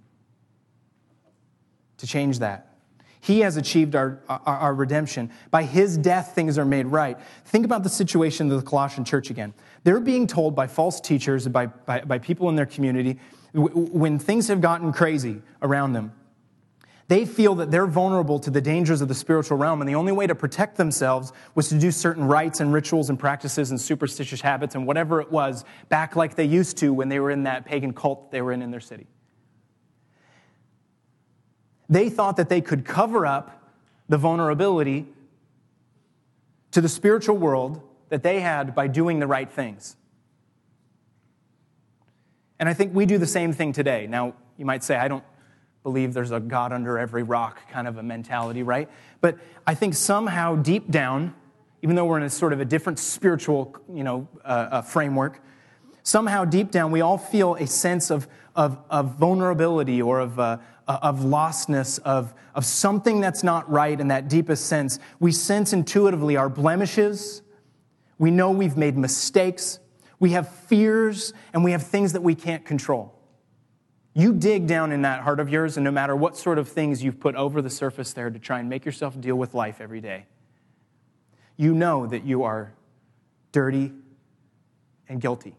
to 1.97 2.07
change 2.07 2.39
that. 2.39 2.77
He 3.19 3.41
has 3.41 3.57
achieved 3.57 3.97
our, 3.97 4.21
our, 4.29 4.41
our, 4.45 4.73
redemption. 4.73 5.29
By 5.51 5.63
his 5.63 5.97
death, 5.97 6.33
things 6.33 6.57
are 6.57 6.63
made 6.63 6.87
right. 6.87 7.17
Think 7.43 7.65
about 7.65 7.83
the 7.83 7.89
situation 7.89 8.49
of 8.49 8.61
the 8.61 8.65
Colossian 8.65 9.03
church 9.03 9.29
again. 9.29 9.53
They're 9.83 9.99
being 9.99 10.25
told 10.25 10.55
by 10.55 10.67
false 10.67 11.01
teachers, 11.01 11.45
by, 11.49 11.65
by, 11.65 11.99
by 11.99 12.17
people 12.17 12.47
in 12.47 12.55
their 12.55 12.65
community, 12.65 13.19
when 13.53 14.19
things 14.19 14.47
have 14.47 14.61
gotten 14.61 14.91
crazy 14.91 15.41
around 15.61 15.93
them, 15.93 16.11
they 17.07 17.25
feel 17.25 17.55
that 17.55 17.69
they're 17.69 17.87
vulnerable 17.87 18.39
to 18.39 18.49
the 18.49 18.61
dangers 18.61 19.01
of 19.01 19.07
the 19.07 19.15
spiritual 19.15 19.57
realm, 19.57 19.81
and 19.81 19.89
the 19.89 19.95
only 19.95 20.11
way 20.11 20.25
to 20.25 20.35
protect 20.35 20.77
themselves 20.77 21.33
was 21.53 21.69
to 21.69 21.77
do 21.77 21.91
certain 21.91 22.23
rites 22.25 22.59
and 22.59 22.73
rituals 22.73 23.09
and 23.09 23.19
practices 23.19 23.71
and 23.71 23.79
superstitious 23.79 24.41
habits 24.41 24.73
and 24.73 24.87
whatever 24.87 25.19
it 25.19 25.31
was 25.31 25.65
back 25.89 26.15
like 26.15 26.35
they 26.35 26.45
used 26.45 26.77
to 26.77 26.93
when 26.93 27.09
they 27.09 27.19
were 27.19 27.29
in 27.29 27.43
that 27.43 27.65
pagan 27.65 27.93
cult 27.93 28.31
they 28.31 28.41
were 28.41 28.51
in 28.51 28.61
in 28.61 28.71
their 28.71 28.79
city. 28.79 29.05
They 31.89 32.09
thought 32.09 32.37
that 32.37 32.49
they 32.49 32.61
could 32.61 32.85
cover 32.85 33.25
up 33.25 33.61
the 34.07 34.17
vulnerability 34.17 35.05
to 36.71 36.81
the 36.81 36.89
spiritual 36.89 37.37
world 37.37 37.81
that 38.09 38.23
they 38.23 38.39
had 38.39 38.73
by 38.73 38.87
doing 38.87 39.19
the 39.19 39.27
right 39.27 39.51
things. 39.51 39.97
And 42.59 42.69
I 42.69 42.73
think 42.73 42.93
we 42.93 43.05
do 43.05 43.17
the 43.17 43.27
same 43.27 43.53
thing 43.53 43.73
today. 43.73 44.07
Now, 44.07 44.35
you 44.57 44.65
might 44.65 44.83
say, 44.83 44.95
I 44.95 45.07
don't 45.07 45.23
believe 45.83 46.13
there's 46.13 46.31
a 46.31 46.39
God 46.39 46.71
under 46.71 46.97
every 46.97 47.23
rock 47.23 47.69
kind 47.69 47.87
of 47.87 47.97
a 47.97 48.03
mentality, 48.03 48.63
right? 48.63 48.89
But 49.21 49.37
I 49.67 49.75
think 49.75 49.95
somehow 49.95 50.55
deep 50.55 50.89
down, 50.89 51.35
even 51.81 51.95
though 51.95 52.05
we're 52.05 52.17
in 52.17 52.23
a 52.23 52.29
sort 52.29 52.53
of 52.53 52.61
a 52.61 52.65
different 52.65 52.99
spiritual, 52.99 53.75
you 53.93 54.03
know, 54.03 54.27
uh, 54.45 54.47
uh, 54.71 54.81
framework, 54.81 55.41
somehow 56.03 56.45
deep 56.45 56.71
down 56.71 56.91
we 56.91 57.01
all 57.01 57.17
feel 57.17 57.55
a 57.55 57.67
sense 57.67 58.09
of, 58.09 58.27
of, 58.55 58.77
of 58.89 59.15
vulnerability 59.15 60.01
or 60.01 60.19
of, 60.19 60.39
uh, 60.39 60.57
of 60.87 61.19
lostness, 61.19 61.99
of, 61.99 62.33
of 62.55 62.65
something 62.65 63.19
that's 63.19 63.43
not 63.43 63.69
right 63.69 63.99
in 63.99 64.07
that 64.07 64.29
deepest 64.29 64.67
sense. 64.67 64.99
We 65.19 65.31
sense 65.31 65.73
intuitively 65.73 66.37
our 66.37 66.49
blemishes. 66.49 67.41
We 68.17 68.31
know 68.31 68.51
we've 68.51 68.77
made 68.77 68.97
mistakes. 68.97 69.79
We 70.23 70.29
have 70.29 70.47
fears 70.47 71.33
and 71.51 71.65
we 71.65 71.73
have 71.73 71.83
things 71.83 72.13
that 72.13 72.23
we 72.23 72.33
can't 72.33 72.63
control. 72.63 73.13
You 74.13 74.31
dig 74.31 74.67
down 74.67 74.93
in 74.93 75.01
that 75.01 75.21
heart 75.21 75.41
of 75.41 75.49
yours, 75.49 75.75
and 75.75 75.83
no 75.83 75.91
matter 75.91 76.15
what 76.15 76.37
sort 76.37 76.57
of 76.57 76.69
things 76.69 77.03
you've 77.03 77.19
put 77.19 77.35
over 77.35 77.61
the 77.61 77.69
surface 77.69 78.13
there 78.13 78.29
to 78.29 78.39
try 78.39 78.61
and 78.61 78.69
make 78.69 78.85
yourself 78.85 79.19
deal 79.19 79.35
with 79.35 79.53
life 79.53 79.81
every 79.81 79.99
day, 79.99 80.27
you 81.57 81.73
know 81.73 82.07
that 82.07 82.23
you 82.23 82.43
are 82.43 82.71
dirty 83.51 83.91
and 85.09 85.19
guilty. 85.19 85.57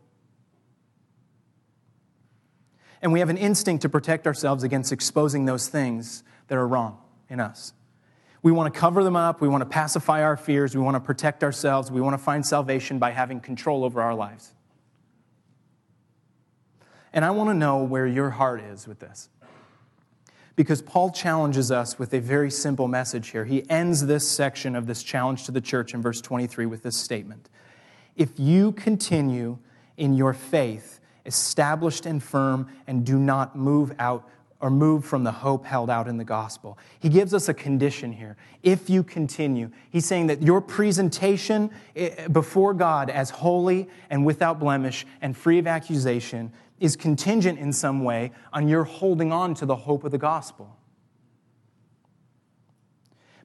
And 3.03 3.13
we 3.13 3.21
have 3.21 3.29
an 3.29 3.37
instinct 3.37 3.83
to 3.83 3.91
protect 3.91 4.27
ourselves 4.27 4.63
against 4.63 4.93
exposing 4.93 5.45
those 5.45 5.69
things 5.69 6.25
that 6.49 6.57
are 6.57 6.67
wrong 6.67 6.97
in 7.29 7.39
us. 7.39 7.75
We 8.45 8.53
want 8.53 8.73
to 8.73 8.79
cover 8.79 9.03
them 9.03 9.17
up. 9.17 9.41
We 9.41 9.49
want 9.49 9.63
to 9.63 9.69
pacify 9.69 10.23
our 10.23 10.37
fears. 10.37 10.77
We 10.77 10.83
want 10.83 10.97
to 10.97 11.01
protect 11.01 11.43
ourselves. 11.43 11.91
We 11.91 12.03
want 12.03 12.13
to 12.13 12.23
find 12.23 12.45
salvation 12.45 12.99
by 12.99 13.11
having 13.11 13.41
control 13.41 13.85
over 13.85 14.03
our 14.03 14.15
lives. 14.15 14.53
And 17.15 17.25
I 17.25 17.31
want 17.31 17.49
to 17.49 17.55
know 17.55 17.83
where 17.83 18.07
your 18.07 18.29
heart 18.29 18.61
is 18.61 18.87
with 18.87 18.99
this. 18.99 19.31
Because 20.57 20.83
Paul 20.83 21.11
challenges 21.11 21.71
us 21.71 21.99
with 21.99 22.13
a 22.13 22.21
very 22.21 22.51
simple 22.51 22.87
message 22.87 23.31
here. 23.31 23.47
He 23.47 23.69
ends 23.71 24.05
this 24.05 24.29
section 24.29 24.77
of 24.77 24.87
this 24.87 25.03
challenge 25.03 25.45
to 25.45 25.51
the 25.51 25.63
church 25.63 25.95
in 25.95 26.03
verse 26.03 26.21
23 26.21 26.67
with 26.67 26.83
this 26.83 26.99
statement 26.99 27.49
If 28.15 28.39
you 28.39 28.73
continue 28.73 29.57
in 29.97 30.13
your 30.13 30.35
faith, 30.35 31.01
established 31.25 32.05
and 32.05 32.23
firm, 32.23 32.69
and 32.87 33.07
do 33.07 33.19
not 33.19 33.57
move 33.57 33.95
out 33.99 34.29
or 34.65 34.71
move 34.71 35.05
from 35.05 35.25
the 35.25 35.31
hope 35.31 35.67
held 35.67 35.91
out 35.91 36.09
in 36.09 36.17
the 36.17 36.25
gospel. 36.25 36.79
He 36.99 37.11
gives 37.11 37.35
us 37.35 37.51
a 37.51 37.55
condition 37.55 38.11
here. 38.11 38.35
If 38.63 38.89
you 38.89 39.03
continue, 39.03 39.71
he's 39.91 40.07
saying 40.07 40.29
that 40.29 40.41
your 40.41 40.63
presentation 40.63 41.71
eh, 41.95 42.29
before 42.29 42.73
God 42.73 43.11
as 43.11 43.29
holy 43.29 43.91
and 44.09 44.25
without 44.25 44.59
blemish 44.59 45.05
and 45.21 45.37
free 45.37 45.59
of 45.59 45.67
accusation 45.67 46.51
is 46.81 46.97
contingent 46.97 47.59
in 47.59 47.75
some 47.75 48.05
way 48.05 48.33
on 48.55 48.67
your 48.67 48.85
holding 48.85 49.33
on 49.33 49.53
to 49.53 49.67
the 49.67 49.77
hope 49.77 50.03
of 50.03 50.13
the 50.13 50.17
gospel. 50.17 50.75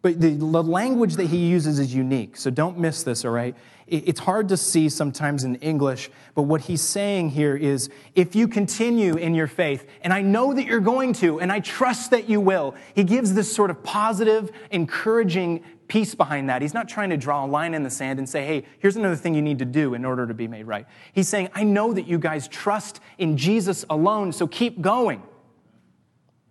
But 0.02 0.22
the, 0.22 0.30
the, 0.30 0.64
language 0.64 1.16
that 1.16 1.28
he 1.28 1.38
uses 1.38 1.78
is 1.78 1.94
unique, 1.94 2.38
so 2.38 2.50
don't 2.50 2.78
miss 2.78 3.04
this, 3.04 3.26
all 3.26 3.32
right? 3.32 3.54
It, 3.86 4.08
it's 4.08 4.20
hard 4.22 4.48
to 4.50 4.56
see 4.56 4.88
sometimes 4.88 5.44
in 5.44 5.56
English, 5.56 6.10
but 6.36 6.44
what 6.44 6.62
he's 6.62 6.82
saying 6.82 7.32
here 7.32 7.58
is 7.58 7.90
if 8.16 8.34
you 8.34 8.48
continue 8.48 9.16
in 9.16 9.36
your 9.36 9.48
faith, 9.48 9.86
and 10.02 10.14
I 10.14 10.22
know 10.22 10.54
that 10.54 10.66
you're 10.66 10.80
going 10.80 11.12
to, 11.14 11.42
and 11.42 11.52
I 11.52 11.60
trust 11.60 12.12
that 12.12 12.30
you 12.30 12.40
will, 12.40 12.76
he 12.96 13.04
gives 13.04 13.34
this 13.34 13.54
sort 13.54 13.70
of 13.70 13.84
positive, 13.84 14.52
encouraging 14.72 15.66
piece 15.90 16.16
behind 16.16 16.50
that. 16.50 16.62
He's 16.62 16.74
not 16.74 16.88
trying 16.88 17.10
to 17.10 17.18
draw 17.18 17.44
a 17.44 17.48
line 17.48 17.74
in 17.74 17.84
the 17.84 17.90
sand 17.90 18.20
and 18.20 18.30
say, 18.30 18.46
hey, 18.46 18.66
here's 18.78 18.96
another 18.96 19.18
thing 19.18 19.36
you 19.36 19.42
need 19.42 19.60
to 19.60 19.66
do 19.66 19.96
in 19.96 20.06
order 20.06 20.26
to 20.28 20.34
be 20.34 20.48
made 20.48 20.64
right. 20.64 20.86
He's 21.12 21.28
saying, 21.28 21.50
I 21.54 21.66
know 21.66 21.92
that 21.92 22.08
you 22.08 22.20
guys 22.20 22.48
trust 22.48 23.02
in 23.18 23.36
Jesus 23.36 23.84
alone, 23.90 24.32
so 24.32 24.48
keep 24.48 24.80
going. 24.80 25.24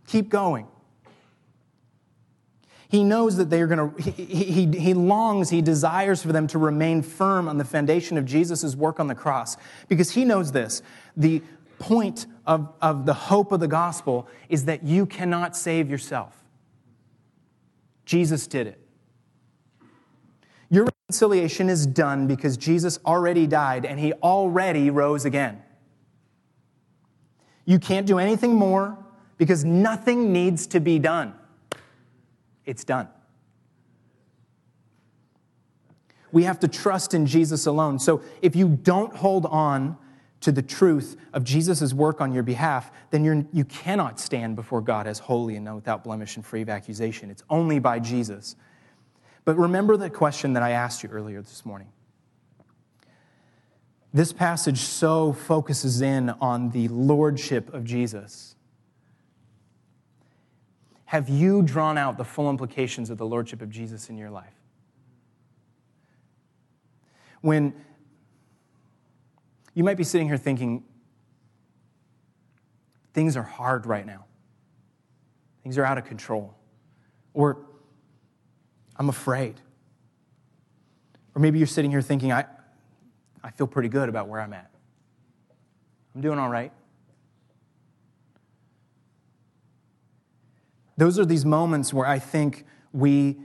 Keep 0.07 0.29
going. 0.29 0.67
He 2.89 3.05
knows 3.05 3.37
that 3.37 3.51
they 3.51 3.61
are 3.61 3.67
going 3.67 3.95
to, 3.95 4.03
he, 4.03 4.45
he, 4.45 4.67
he 4.67 4.95
longs, 4.95 5.51
he 5.51 5.61
desires 5.61 6.23
for 6.23 6.33
them 6.33 6.47
to 6.49 6.59
remain 6.59 7.03
firm 7.03 7.47
on 7.47 7.59
the 7.59 7.65
foundation 7.65 8.17
of 8.17 8.25
Jesus' 8.25 8.75
work 8.75 8.99
on 8.99 9.09
the 9.09 9.15
cross 9.15 9.59
because 9.89 10.13
he 10.13 10.25
knows 10.25 10.53
this. 10.53 10.83
The 11.17 11.43
point 11.79 12.27
of, 12.47 12.73
of 12.81 13.05
the 13.05 13.13
hope 13.13 13.53
of 13.53 13.61
the 13.61 13.69
gospel 13.69 14.27
is 14.49 14.65
that 14.65 14.83
you 14.85 15.05
cannot 15.05 15.55
save 15.57 15.91
yourself. 15.91 16.43
Jesus 18.07 18.47
did 18.47 18.67
it. 18.67 18.81
Your 20.71 20.87
reconciliation 20.87 21.69
is 21.69 21.87
done 21.87 22.27
because 22.27 22.57
Jesus 22.57 22.99
already 23.05 23.47
died 23.47 23.85
and 23.85 24.01
he 24.01 24.15
already 24.15 24.89
rose 24.89 25.27
again. 25.27 25.63
You 27.67 27.79
can't 27.79 28.07
do 28.07 28.19
anything 28.19 28.55
more 28.55 28.97
because 29.37 29.63
nothing 29.63 30.33
needs 30.33 30.67
to 30.69 30.81
be 30.81 30.99
done. 30.99 31.35
It's 32.69 32.85
done. 32.85 33.09
We 36.31 36.45
have 36.45 36.61
to 36.61 36.69
trust 36.69 37.15
in 37.15 37.27
Jesus 37.27 37.67
alone. 37.67 37.99
So 37.99 38.23
if 38.43 38.55
you 38.55 38.69
don't 38.69 39.17
hold 39.17 39.47
on 39.47 39.97
to 40.43 40.53
the 40.53 40.63
truth 40.63 41.17
of 41.33 41.43
Jesus' 41.43 41.93
work 41.93 42.21
on 42.21 42.33
your 42.33 42.45
behalf, 42.45 42.93
then 43.11 43.25
you're, 43.25 43.45
you 43.53 43.65
cannot 43.65 44.21
stand 44.21 44.55
before 44.55 44.81
God 44.81 45.09
as 45.09 45.19
holy 45.19 45.57
and 45.57 45.75
without 45.75 46.05
blemish 46.05 46.37
and 46.37 46.47
free 46.47 46.63
of 46.63 46.69
accusation. 46.69 47.31
It's 47.31 47.43
only 47.51 47.81
by 47.81 47.99
Jesus 47.99 48.55
but 49.49 49.57
remember 49.57 49.97
the 49.97 50.11
question 50.11 50.53
that 50.53 50.63
I 50.63 50.73
asked 50.73 51.03
you 51.03 51.09
earlier 51.09 51.41
this 51.41 51.65
morning. 51.65 51.89
This 54.13 54.31
passage 54.31 54.81
so 54.81 55.33
focuses 55.33 56.03
in 56.03 56.29
on 56.29 56.69
the 56.69 56.87
lordship 56.89 57.73
of 57.73 57.83
Jesus. 57.83 58.57
Have 61.09 61.31
you 61.31 61.63
drawn 61.63 61.97
out 61.97 62.19
the 62.19 62.25
full 62.25 62.51
implications 62.51 63.09
of 63.09 63.17
the 63.17 63.25
lordship 63.25 63.63
of 63.63 63.71
Jesus 63.71 64.11
in 64.11 64.19
your 64.19 64.29
life? 64.29 64.53
When 67.41 67.73
you 69.73 69.85
might 69.85 69.97
be 69.97 70.05
sitting 70.05 70.27
here 70.27 70.37
thinking, 70.37 70.85
things 73.15 73.39
are 73.39 73.43
hard 73.43 73.87
right 73.87 74.05
now, 74.05 74.27
things 75.63 75.79
are 75.79 75.85
out 75.87 75.97
of 75.97 76.05
control. 76.05 76.55
Or 77.33 77.57
I'm 78.97 79.09
afraid. 79.09 79.63
Or 81.35 81.41
maybe 81.41 81.57
you're 81.57 81.67
sitting 81.67 81.91
here 81.91 82.03
thinking, 82.03 82.33
I, 82.33 82.45
I 83.43 83.51
feel 83.51 83.67
pretty 83.67 83.89
good 83.89 84.11
about 84.11 84.29
where 84.29 84.43
I'm 84.43 84.53
at. 84.53 84.71
I'm 86.15 86.21
doing 86.21 86.39
all 86.39 86.51
right. 86.51 86.71
Those 90.99 91.17
are 91.21 91.25
these 91.25 91.45
moments 91.45 91.95
where 91.95 92.07
I 92.07 92.19
think 92.19 92.65
we, 92.93 93.37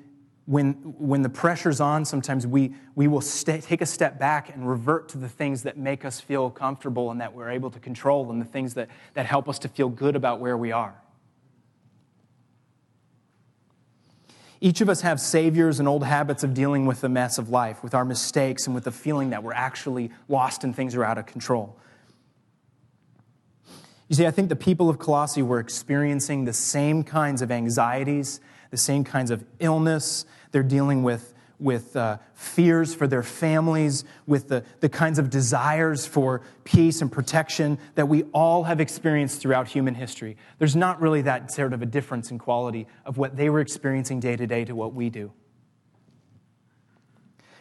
when, 0.48 0.74
when 0.98 1.22
the 1.22 1.30
pressure's 1.30 1.80
on, 1.80 2.04
sometimes 2.04 2.48
we, 2.48 2.74
we 2.96 3.08
will 3.08 3.22
take 3.22 3.80
a 3.80 3.86
step 3.86 4.18
back 4.18 4.50
and 4.54 4.68
revert 4.68 5.08
to 5.10 5.20
the 5.20 5.30
things 5.30 5.62
that 5.62 5.78
make 5.78 6.04
us 6.04 6.20
feel 6.20 6.50
comfortable 6.50 7.12
and 7.12 7.22
that 7.22 7.36
we're 7.36 7.52
able 7.52 7.70
to 7.70 7.80
control 7.80 8.32
and 8.32 8.42
the 8.42 8.46
things 8.46 8.74
that, 8.74 8.90
that 9.14 9.28
help 9.28 9.48
us 9.48 9.60
to 9.60 9.68
feel 9.68 9.88
good 9.88 10.16
about 10.16 10.40
where 10.40 10.58
we 10.58 10.72
are. 10.72 10.96
Each 14.60 14.82
of 14.82 14.90
us 14.90 15.02
have 15.02 15.20
saviors 15.20 15.80
and 15.80 15.88
old 15.88 16.04
habits 16.04 16.44
of 16.44 16.56
dealing 16.56 16.88
with 16.88 17.02
the 17.02 17.10
mess 17.10 17.38
of 17.38 17.50
life, 17.50 17.84
with 17.84 17.94
our 17.94 18.06
mistakes, 18.06 18.66
and 18.66 18.74
with 18.74 18.86
the 18.86 18.92
feeling 18.92 19.30
that 19.30 19.44
we're 19.44 19.54
actually 19.54 20.10
lost 20.28 20.64
and 20.64 20.76
things 20.76 20.96
are 20.96 21.04
out 21.04 21.20
of 21.20 21.28
control. 21.28 21.78
You 24.14 24.18
see, 24.18 24.28
I 24.28 24.32
think 24.32 24.50
the 24.50 24.56
people 24.56 24.92
of 24.92 25.00
Colossae 25.00 25.42
were 25.42 25.60
experiencing 25.60 26.46
the 26.46 26.54
same 26.54 27.04
kinds 27.04 27.42
of 27.42 27.50
anxieties, 27.50 28.42
the 28.70 28.78
same 28.78 29.04
kinds 29.04 29.32
of 29.32 29.44
illness. 29.60 30.28
They're 30.52 30.62
dealing 30.62 31.02
with 31.02 31.34
with 31.60 31.96
uh, 31.96 32.20
fears 32.36 32.94
for 32.94 33.08
their 33.08 33.24
families, 33.24 34.04
with 34.28 34.50
the, 34.50 34.64
the 34.82 34.90
kinds 34.90 35.18
of 35.18 35.32
desires 35.32 36.06
for 36.06 36.44
peace 36.64 37.02
and 37.02 37.12
protection 37.12 37.80
that 37.96 38.08
we 38.08 38.22
all 38.34 38.66
have 38.66 38.80
experienced 38.80 39.42
throughout 39.42 39.68
human 39.68 39.96
history. 39.96 40.38
There's 40.60 40.76
not 40.76 41.02
really 41.02 41.24
that 41.24 41.52
sort 41.52 41.74
of 41.74 41.82
a 41.82 41.88
difference 41.88 42.30
in 42.30 42.38
quality 42.38 42.86
of 43.08 43.18
what 43.18 43.36
they 43.36 43.50
were 43.50 43.62
experiencing 43.62 44.20
day 44.20 44.36
to 44.36 44.46
day 44.46 44.64
to 44.66 44.76
what 44.76 44.94
we 44.94 45.10
do. 45.10 45.32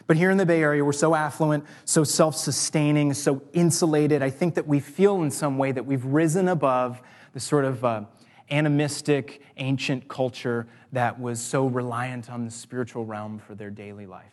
But 0.05 0.17
here 0.17 0.29
in 0.29 0.37
the 0.37 0.45
Bay 0.45 0.61
Area, 0.61 0.83
we're 0.83 0.91
so 0.91 1.15
affluent, 1.15 1.65
so 1.85 2.03
self 2.03 2.35
sustaining, 2.35 3.13
so 3.13 3.41
insulated. 3.53 4.21
I 4.21 4.29
think 4.29 4.55
that 4.55 4.67
we 4.67 4.79
feel 4.79 5.23
in 5.23 5.31
some 5.31 5.57
way 5.57 5.71
that 5.71 5.85
we've 5.85 6.03
risen 6.03 6.49
above 6.49 7.01
the 7.33 7.39
sort 7.39 7.65
of 7.65 7.83
uh, 7.85 8.03
animistic, 8.51 9.41
ancient 9.57 10.07
culture 10.07 10.67
that 10.91 11.19
was 11.19 11.41
so 11.41 11.67
reliant 11.67 12.29
on 12.29 12.45
the 12.45 12.51
spiritual 12.51 13.05
realm 13.05 13.39
for 13.39 13.55
their 13.55 13.69
daily 13.69 14.05
life. 14.05 14.31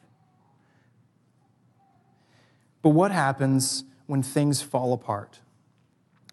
But 2.82 2.90
what 2.90 3.12
happens 3.12 3.84
when 4.06 4.22
things 4.22 4.62
fall 4.62 4.92
apart? 4.92 5.38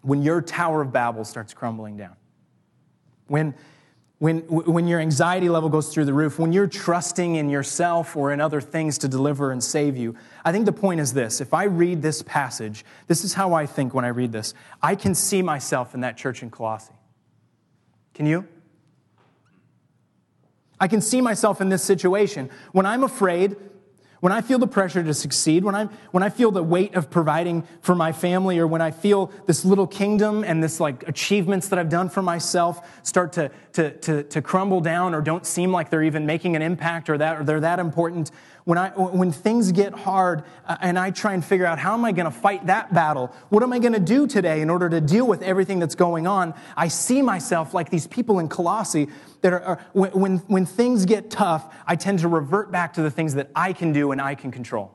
When 0.02 0.22
your 0.22 0.40
Tower 0.40 0.82
of 0.82 0.92
Babel 0.92 1.24
starts 1.24 1.54
crumbling 1.54 1.96
down? 1.96 2.16
When 3.26 3.54
when, 4.18 4.40
when 4.48 4.88
your 4.88 4.98
anxiety 4.98 5.48
level 5.48 5.68
goes 5.68 5.92
through 5.92 6.04
the 6.04 6.12
roof, 6.12 6.38
when 6.38 6.52
you're 6.52 6.66
trusting 6.66 7.36
in 7.36 7.48
yourself 7.48 8.16
or 8.16 8.32
in 8.32 8.40
other 8.40 8.60
things 8.60 8.98
to 8.98 9.08
deliver 9.08 9.52
and 9.52 9.62
save 9.62 9.96
you. 9.96 10.16
I 10.44 10.50
think 10.50 10.66
the 10.66 10.72
point 10.72 11.00
is 11.00 11.12
this 11.12 11.40
if 11.40 11.54
I 11.54 11.64
read 11.64 12.02
this 12.02 12.22
passage, 12.22 12.84
this 13.06 13.24
is 13.24 13.34
how 13.34 13.54
I 13.54 13.66
think 13.66 13.94
when 13.94 14.04
I 14.04 14.08
read 14.08 14.32
this. 14.32 14.54
I 14.82 14.96
can 14.96 15.14
see 15.14 15.40
myself 15.40 15.94
in 15.94 16.00
that 16.00 16.16
church 16.16 16.42
in 16.42 16.50
Colossae. 16.50 16.92
Can 18.14 18.26
you? 18.26 18.46
I 20.80 20.88
can 20.88 21.00
see 21.00 21.20
myself 21.20 21.60
in 21.60 21.68
this 21.68 21.82
situation. 21.82 22.50
When 22.72 22.86
I'm 22.86 23.04
afraid, 23.04 23.56
when 24.20 24.32
I 24.32 24.40
feel 24.40 24.58
the 24.58 24.66
pressure 24.66 25.02
to 25.02 25.14
succeed, 25.14 25.64
when, 25.64 25.74
I'm, 25.74 25.88
when 26.10 26.22
I 26.22 26.28
feel 26.28 26.50
the 26.50 26.62
weight 26.62 26.94
of 26.94 27.10
providing 27.10 27.66
for 27.80 27.94
my 27.94 28.12
family, 28.12 28.58
or 28.58 28.66
when 28.66 28.80
I 28.80 28.90
feel 28.90 29.30
this 29.46 29.64
little 29.64 29.86
kingdom 29.86 30.44
and 30.44 30.62
this 30.62 30.80
like 30.80 31.06
achievements 31.08 31.68
that 31.68 31.78
I've 31.78 31.88
done 31.88 32.08
for 32.08 32.22
myself 32.22 32.88
start 33.02 33.32
to, 33.34 33.50
to, 33.74 33.92
to, 33.98 34.22
to 34.24 34.42
crumble 34.42 34.80
down 34.80 35.14
or 35.14 35.20
don't 35.20 35.46
seem 35.46 35.72
like 35.72 35.90
they're 35.90 36.02
even 36.02 36.26
making 36.26 36.56
an 36.56 36.62
impact 36.62 37.08
or 37.08 37.18
that 37.18 37.40
or 37.40 37.44
they're 37.44 37.60
that 37.60 37.78
important, 37.78 38.30
when, 38.68 38.76
I, 38.76 38.90
when 38.90 39.32
things 39.32 39.72
get 39.72 39.94
hard 39.94 40.44
uh, 40.66 40.76
and 40.82 40.98
I 40.98 41.10
try 41.10 41.32
and 41.32 41.42
figure 41.42 41.64
out 41.64 41.78
how 41.78 41.94
am 41.94 42.04
I 42.04 42.12
going 42.12 42.26
to 42.26 42.30
fight 42.30 42.66
that 42.66 42.92
battle? 42.92 43.34
What 43.48 43.62
am 43.62 43.72
I 43.72 43.78
going 43.78 43.94
to 43.94 43.98
do 43.98 44.26
today 44.26 44.60
in 44.60 44.68
order 44.68 44.90
to 44.90 45.00
deal 45.00 45.26
with 45.26 45.40
everything 45.40 45.78
that's 45.78 45.94
going 45.94 46.26
on? 46.26 46.52
I 46.76 46.88
see 46.88 47.22
myself 47.22 47.72
like 47.72 47.88
these 47.88 48.06
people 48.06 48.38
in 48.40 48.50
Colossae 48.50 49.08
that 49.40 49.54
are, 49.54 49.62
are 49.62 49.86
when, 49.94 50.36
when 50.48 50.66
things 50.66 51.06
get 51.06 51.30
tough, 51.30 51.74
I 51.86 51.96
tend 51.96 52.18
to 52.18 52.28
revert 52.28 52.70
back 52.70 52.92
to 52.92 53.02
the 53.02 53.10
things 53.10 53.36
that 53.36 53.48
I 53.56 53.72
can 53.72 53.94
do 53.94 54.12
and 54.12 54.20
I 54.20 54.34
can 54.34 54.50
control. 54.50 54.94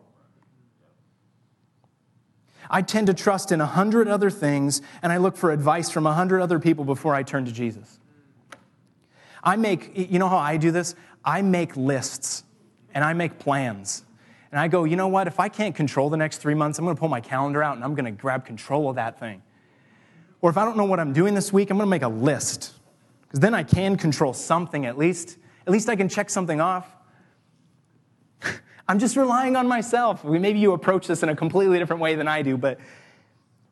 I 2.70 2.84
tend 2.84 3.08
to 3.08 3.16
trust 3.16 3.52
in 3.52 3.60
a 3.60 3.66
hundred 3.66 4.08
other 4.08 4.30
things 4.30 4.84
and 5.02 5.12
I 5.12 5.18
look 5.18 5.36
for 5.36 5.52
advice 5.52 5.90
from 5.90 6.06
a 6.06 6.14
hundred 6.14 6.42
other 6.42 6.60
people 6.60 6.86
before 6.86 7.16
I 7.16 7.24
turn 7.24 7.46
to 7.46 7.52
Jesus. 7.52 8.00
I 9.44 9.56
make, 9.56 9.98
you 9.98 10.20
know 10.20 10.30
how 10.30 10.38
I 10.38 10.58
do 10.58 10.70
this? 10.70 10.94
I 11.26 11.42
make 11.42 11.76
lists 11.76 12.44
and 12.94 13.04
I 13.04 13.14
make 13.14 13.40
plans. 13.40 14.04
And 14.52 14.60
I 14.60 14.68
go, 14.68 14.84
you 14.84 14.96
know 14.96 15.08
what? 15.08 15.28
If 15.28 15.40
I 15.40 15.50
can't 15.50 15.76
control 15.76 16.10
the 16.10 16.18
next 16.18 16.38
three 16.38 16.54
months, 16.54 16.78
I'm 16.78 16.86
going 16.86 16.96
to 16.96 17.00
pull 17.00 17.10
my 17.10 17.22
calendar 17.22 17.64
out 17.64 17.76
and 17.76 17.84
I'm 17.84 17.96
going 17.96 18.06
to 18.06 18.12
grab 18.12 18.46
control 18.46 18.90
of 18.90 18.96
that 18.98 19.20
thing. 19.20 19.42
Or 20.42 20.50
if 20.50 20.58
I 20.58 20.66
don't 20.66 20.78
know 20.78 20.86
what 20.86 21.00
I'm 21.00 21.14
doing 21.14 21.34
this 21.34 21.52
week, 21.52 21.72
I'm 21.72 21.78
going 21.78 21.88
to 21.88 21.90
make 21.90 22.04
a 22.04 22.08
list. 22.08 22.74
Because 23.24 23.40
then 23.40 23.56
I 23.56 23.64
can 23.64 23.98
control 23.98 24.34
something 24.34 24.86
at 24.86 24.98
least. 24.98 25.38
At 25.66 25.74
least 25.74 25.90
I 25.90 25.96
can 25.96 26.08
check 26.08 26.30
something 26.30 26.62
off. 26.62 26.88
I'm 28.88 29.00
just 29.00 29.16
relying 29.16 29.56
on 29.56 29.68
myself. 29.68 30.24
Maybe 30.24 30.60
you 30.60 30.74
approach 30.74 31.08
this 31.08 31.24
in 31.24 31.30
a 31.30 31.36
completely 31.36 31.80
different 31.80 32.02
way 32.02 32.16
than 32.16 32.28
I 32.28 32.42
do, 32.42 32.58
but 32.58 32.80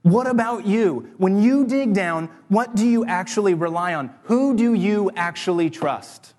what 0.01 0.26
about 0.26 0.65
you? 0.65 1.13
When 1.17 1.43
you 1.43 1.65
dig 1.65 1.93
down, 1.93 2.30
what 2.47 2.76
do 2.76 2.88
you 2.88 3.05
actually 3.05 3.53
rely 3.53 3.93
on? 3.93 4.11
Who 4.24 4.55
do 4.55 4.74
you 4.74 5.11
actually 5.15 5.69
trust? 5.69 6.34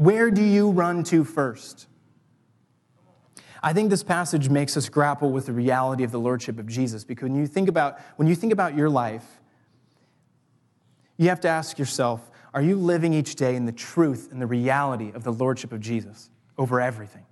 Where 0.00 0.30
do 0.30 0.42
you 0.42 0.70
run 0.70 1.04
to 1.04 1.24
first? 1.24 1.86
I 3.62 3.74
think 3.74 3.90
this 3.90 4.02
passage 4.02 4.48
makes 4.48 4.74
us 4.78 4.88
grapple 4.88 5.30
with 5.30 5.44
the 5.44 5.52
reality 5.52 6.04
of 6.04 6.10
the 6.10 6.18
lordship 6.18 6.58
of 6.58 6.66
Jesus 6.66 7.04
because 7.04 7.24
when 7.24 7.34
you 7.34 7.46
think 7.46 7.68
about 7.68 8.00
when 8.16 8.26
you 8.26 8.34
think 8.34 8.50
about 8.50 8.74
your 8.74 8.88
life 8.88 9.26
you 11.18 11.28
have 11.28 11.40
to 11.42 11.48
ask 11.48 11.78
yourself 11.78 12.30
are 12.54 12.62
you 12.62 12.76
living 12.76 13.12
each 13.12 13.34
day 13.34 13.54
in 13.54 13.66
the 13.66 13.72
truth 13.72 14.30
and 14.32 14.40
the 14.40 14.46
reality 14.46 15.12
of 15.14 15.22
the 15.22 15.34
lordship 15.34 15.70
of 15.70 15.80
Jesus 15.80 16.30
over 16.56 16.80
everything? 16.80 17.26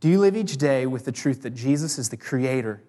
Do 0.00 0.08
you 0.08 0.20
live 0.20 0.38
each 0.38 0.56
day 0.56 0.86
with 0.86 1.04
the 1.04 1.12
truth 1.12 1.42
that 1.42 1.50
Jesus 1.50 1.98
is 1.98 2.08
the 2.08 2.16
creator, 2.16 2.82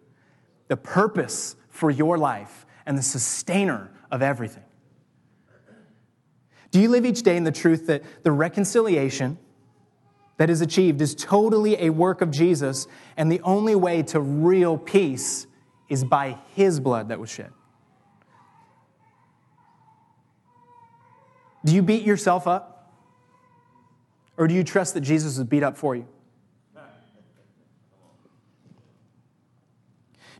the 0.70 0.78
purpose 0.78 1.58
for 1.68 1.92
your 1.92 2.18
life, 2.18 2.66
and 2.86 2.98
the 2.98 3.04
sustainer 3.04 3.92
of 4.10 4.22
everything? 4.22 4.64
Do 6.72 6.80
you 6.80 6.90
live 6.90 7.06
each 7.06 7.22
day 7.22 7.38
in 7.38 7.44
the 7.44 7.52
truth 7.52 7.88
that 7.88 8.04
the 8.24 8.32
reconciliation 8.32 9.38
that 10.38 10.50
is 10.50 10.62
achieved 10.62 11.02
is 11.02 11.14
totally 11.14 11.82
a 11.84 11.90
work 11.90 12.22
of 12.22 12.32
Jesus, 12.32 12.88
and 13.18 13.32
the 13.32 13.42
only 13.42 13.76
way 13.76 14.02
to 14.04 14.20
real 14.20 14.78
peace 14.78 15.46
is 15.90 16.04
by 16.04 16.38
his 16.56 16.80
blood 16.80 17.10
that 17.10 17.20
was 17.20 17.30
shed? 17.30 17.52
Do 21.64 21.76
you 21.76 21.82
beat 21.82 22.04
yourself 22.04 22.48
up? 22.48 22.94
Or 24.38 24.48
do 24.48 24.56
you 24.56 24.64
trust 24.64 24.96
that 24.96 25.02
Jesus 25.02 25.38
was 25.38 25.46
beat 25.46 25.62
up 25.62 25.78
for 25.78 25.96
you? 25.96 26.08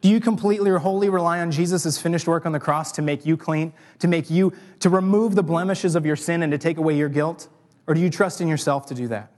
Do 0.02 0.10
you 0.10 0.20
completely 0.20 0.72
or 0.72 0.80
wholly 0.80 1.10
rely 1.10 1.40
on 1.40 1.52
Jesus' 1.52 2.00
finished 2.00 2.28
work 2.28 2.48
on 2.48 2.52
the 2.52 2.60
cross 2.60 2.92
to 2.94 3.04
make 3.04 3.24
you 3.26 3.38
clean, 3.38 3.72
to 4.00 4.08
make 4.08 4.32
you, 4.32 4.52
to 4.80 4.90
remove 4.90 5.36
the 5.36 5.44
blemishes 5.44 5.96
of 5.96 6.06
your 6.06 6.16
sin 6.16 6.42
and 6.42 6.52
to 6.52 6.58
take 6.58 6.78
away 6.78 6.98
your 6.98 7.10
guilt? 7.10 7.48
Or 7.86 7.94
do 7.94 8.02
you 8.02 8.10
trust 8.10 8.42
in 8.42 8.48
yourself 8.48 8.88
to 8.88 8.96
do 8.96 9.08
that? 9.10 9.32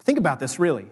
Think 0.00 0.18
about 0.18 0.40
this 0.40 0.58
really. 0.58 0.86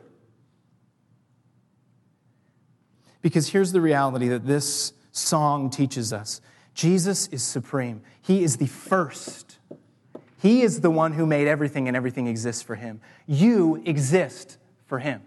Because 3.23 3.49
here's 3.49 3.73
the 3.73 3.81
reality 3.81 4.29
that 4.29 4.47
this 4.47 4.93
song 5.13 5.71
teaches 5.71 6.13
us 6.13 6.43
Jesus 6.75 7.29
is 7.29 7.43
supreme, 7.43 8.03
He 8.21 8.45
is 8.45 8.59
the 8.59 8.67
first. 8.67 9.59
He 10.39 10.63
is 10.63 10.81
the 10.81 10.91
one 10.91 11.13
who 11.13 11.25
made 11.25 11.47
everything, 11.47 11.87
and 11.87 11.97
everything 11.97 12.27
exists 12.27 12.63
for 12.63 12.75
Him. 12.75 13.01
You 13.29 13.81
exist 13.87 14.59
for 14.87 14.99
Him 14.99 15.23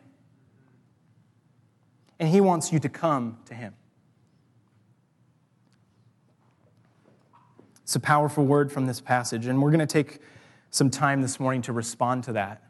and 2.20 2.30
He 2.30 2.42
wants 2.42 2.72
you 2.72 2.80
to 2.80 2.90
come 2.90 3.38
to 3.46 3.54
Him. 3.54 3.74
It's 7.84 7.96
a 7.96 8.00
powerful 8.00 8.46
word 8.46 8.72
from 8.72 8.88
this 8.88 9.00
passage, 9.00 9.46
and 9.46 9.62
we're 9.62 9.72
going 9.72 9.80
to 9.80 9.86
take 9.86 10.20
some 10.72 10.90
time 10.90 11.22
this 11.22 11.40
morning 11.40 11.62
to 11.64 11.74
respond 11.74 12.24
to 12.24 12.34
that. 12.34 12.64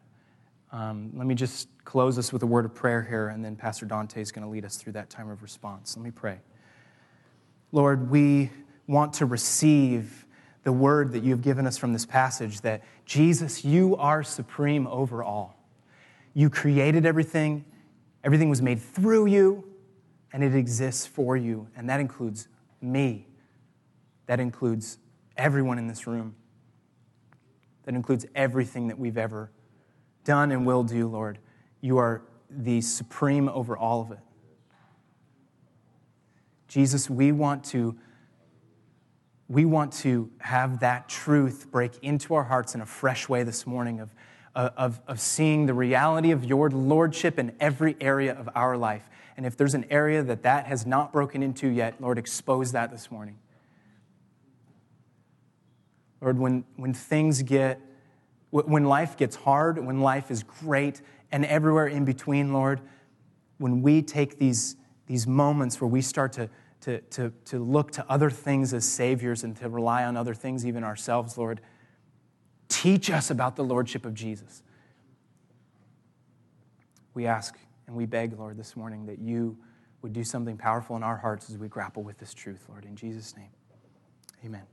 Um, 0.72 1.12
let 1.16 1.26
me 1.26 1.36
just 1.36 1.70
close 1.86 2.18
us 2.18 2.34
with 2.34 2.44
a 2.44 2.46
word 2.46 2.66
of 2.66 2.76
prayer 2.76 3.02
here, 3.02 3.30
and 3.30 3.44
then 3.44 3.56
Pastor 3.56 3.86
Dante 3.86 4.22
is 4.22 4.32
going 4.32 4.44
to 4.44 4.50
lead 4.50 4.66
us 4.66 4.76
through 4.76 4.94
that 4.94 5.10
time 5.10 5.30
of 5.30 5.42
response. 5.42 5.96
Let 5.96 6.04
me 6.04 6.12
pray. 6.12 6.40
Lord, 7.72 8.12
we 8.12 8.50
want 8.88 9.14
to 9.14 9.26
receive 9.26 10.26
the 10.64 10.74
word 10.74 11.14
that 11.14 11.24
you 11.24 11.30
have 11.32 11.42
given 11.42 11.66
us 11.66 11.78
from 11.78 11.94
this 11.94 12.06
passage 12.06 12.62
that 12.62 12.84
Jesus, 13.06 13.64
you 13.64 13.96
are 13.96 14.24
supreme 14.24 14.88
over 14.88 15.24
all. 15.24 15.58
You 16.34 16.50
created 16.50 17.06
everything, 17.06 17.64
Everything 18.26 18.50
was 18.50 18.62
made 18.62 18.82
through 18.82 19.28
you, 19.28 19.64
and 20.34 20.44
it 20.44 20.56
exists 20.56 21.06
for 21.06 21.38
you. 21.38 21.68
And 21.78 21.88
that 21.90 22.00
includes 22.00 22.48
me. 22.82 23.28
That 24.26 24.40
includes 24.40 24.98
everyone 25.38 25.78
in 25.78 25.88
this 25.88 26.08
room. 26.08 26.36
That 27.84 27.94
includes 27.94 28.26
everything 28.34 28.88
that 28.88 28.98
we've 28.98 29.18
ever 29.18 29.52
done 30.24 30.52
and 30.52 30.66
will 30.66 30.84
do, 30.84 31.08
Lord. 31.08 31.38
You 31.82 32.00
are 32.00 32.24
the 32.50 32.82
supreme 32.82 33.48
over 33.48 33.78
all 33.78 34.02
of 34.02 34.12
it. 34.12 34.20
Jesus, 36.68 37.10
we 37.10 37.32
want 37.32 37.64
to 37.66 37.96
we 39.48 39.64
want 39.64 39.94
to 39.94 40.32
have 40.40 40.80
that 40.80 41.08
truth 41.08 41.68
break 41.70 42.00
into 42.02 42.34
our 42.34 42.44
hearts 42.44 42.74
in 42.74 42.82
a 42.82 42.86
fresh 42.86 43.30
way 43.30 43.44
this 43.44 43.68
morning 43.68 44.00
of 44.00 44.10
of, 44.56 45.02
of 45.08 45.20
seeing 45.20 45.66
the 45.66 45.74
reality 45.74 46.32
of 46.32 46.46
your 46.46 46.70
lordship 46.70 47.38
in 47.38 47.54
every 47.60 47.96
area 48.00 48.34
of 48.34 48.50
our 48.56 48.78
life. 48.78 49.10
And 49.38 49.46
if 49.46 49.58
there's 49.58 49.74
an 49.74 49.86
area 49.90 50.24
that 50.24 50.44
that 50.44 50.66
has 50.68 50.86
not 50.86 51.12
broken 51.12 51.44
into 51.44 51.68
yet, 51.68 52.00
Lord, 52.00 52.18
expose 52.18 52.72
that 52.72 52.90
this 52.90 53.12
morning. 53.12 53.38
Lord, 56.22 56.40
when, 56.40 56.64
when 56.78 56.94
things 56.94 57.42
get, 57.42 57.82
when 58.50 58.86
life 58.86 59.18
gets 59.18 59.36
hard, 59.36 59.78
when 59.86 60.00
life 60.00 60.32
is 60.32 60.42
great, 60.42 61.02
and 61.32 61.46
everywhere 61.46 61.88
in 61.88 62.06
between, 62.06 62.54
Lord, 62.54 62.80
when 63.58 63.82
we 63.82 64.02
take 64.02 64.40
these, 64.40 64.78
these 65.08 65.28
moments 65.28 65.82
where 65.82 65.90
we 65.90 66.02
start 66.02 66.32
to, 66.34 66.50
to, 66.82 67.02
to, 67.02 67.34
to 67.46 67.60
look 67.60 67.92
to 67.92 68.06
other 68.10 68.30
things 68.30 68.74
as 68.74 68.86
saviors 68.86 69.44
and 69.44 69.56
to 69.58 69.68
rely 69.68 70.06
on 70.06 70.16
other 70.16 70.34
things, 70.34 70.66
even 70.66 70.84
ourselves, 70.84 71.38
Lord, 71.38 71.60
Teach 72.68 73.10
us 73.10 73.30
about 73.30 73.56
the 73.56 73.64
Lordship 73.64 74.06
of 74.06 74.14
Jesus. 74.14 74.64
We 77.14 77.26
ask 77.28 77.58
and 77.88 77.96
we 77.96 78.06
beg, 78.06 78.38
Lord, 78.38 78.58
this 78.58 78.76
morning 78.76 79.06
that 79.06 79.20
you 79.20 79.58
would 80.02 80.14
do 80.14 80.24
something 80.24 80.58
powerful 80.58 80.96
in 80.96 81.04
our 81.04 81.18
hearts 81.18 81.50
as 81.50 81.58
we 81.58 81.68
grapple 81.68 82.04
with 82.04 82.18
this 82.18 82.34
truth, 82.34 82.66
Lord. 82.70 82.86
In 82.86 82.96
Jesus' 82.96 83.36
name, 83.36 83.50
amen. 84.46 84.64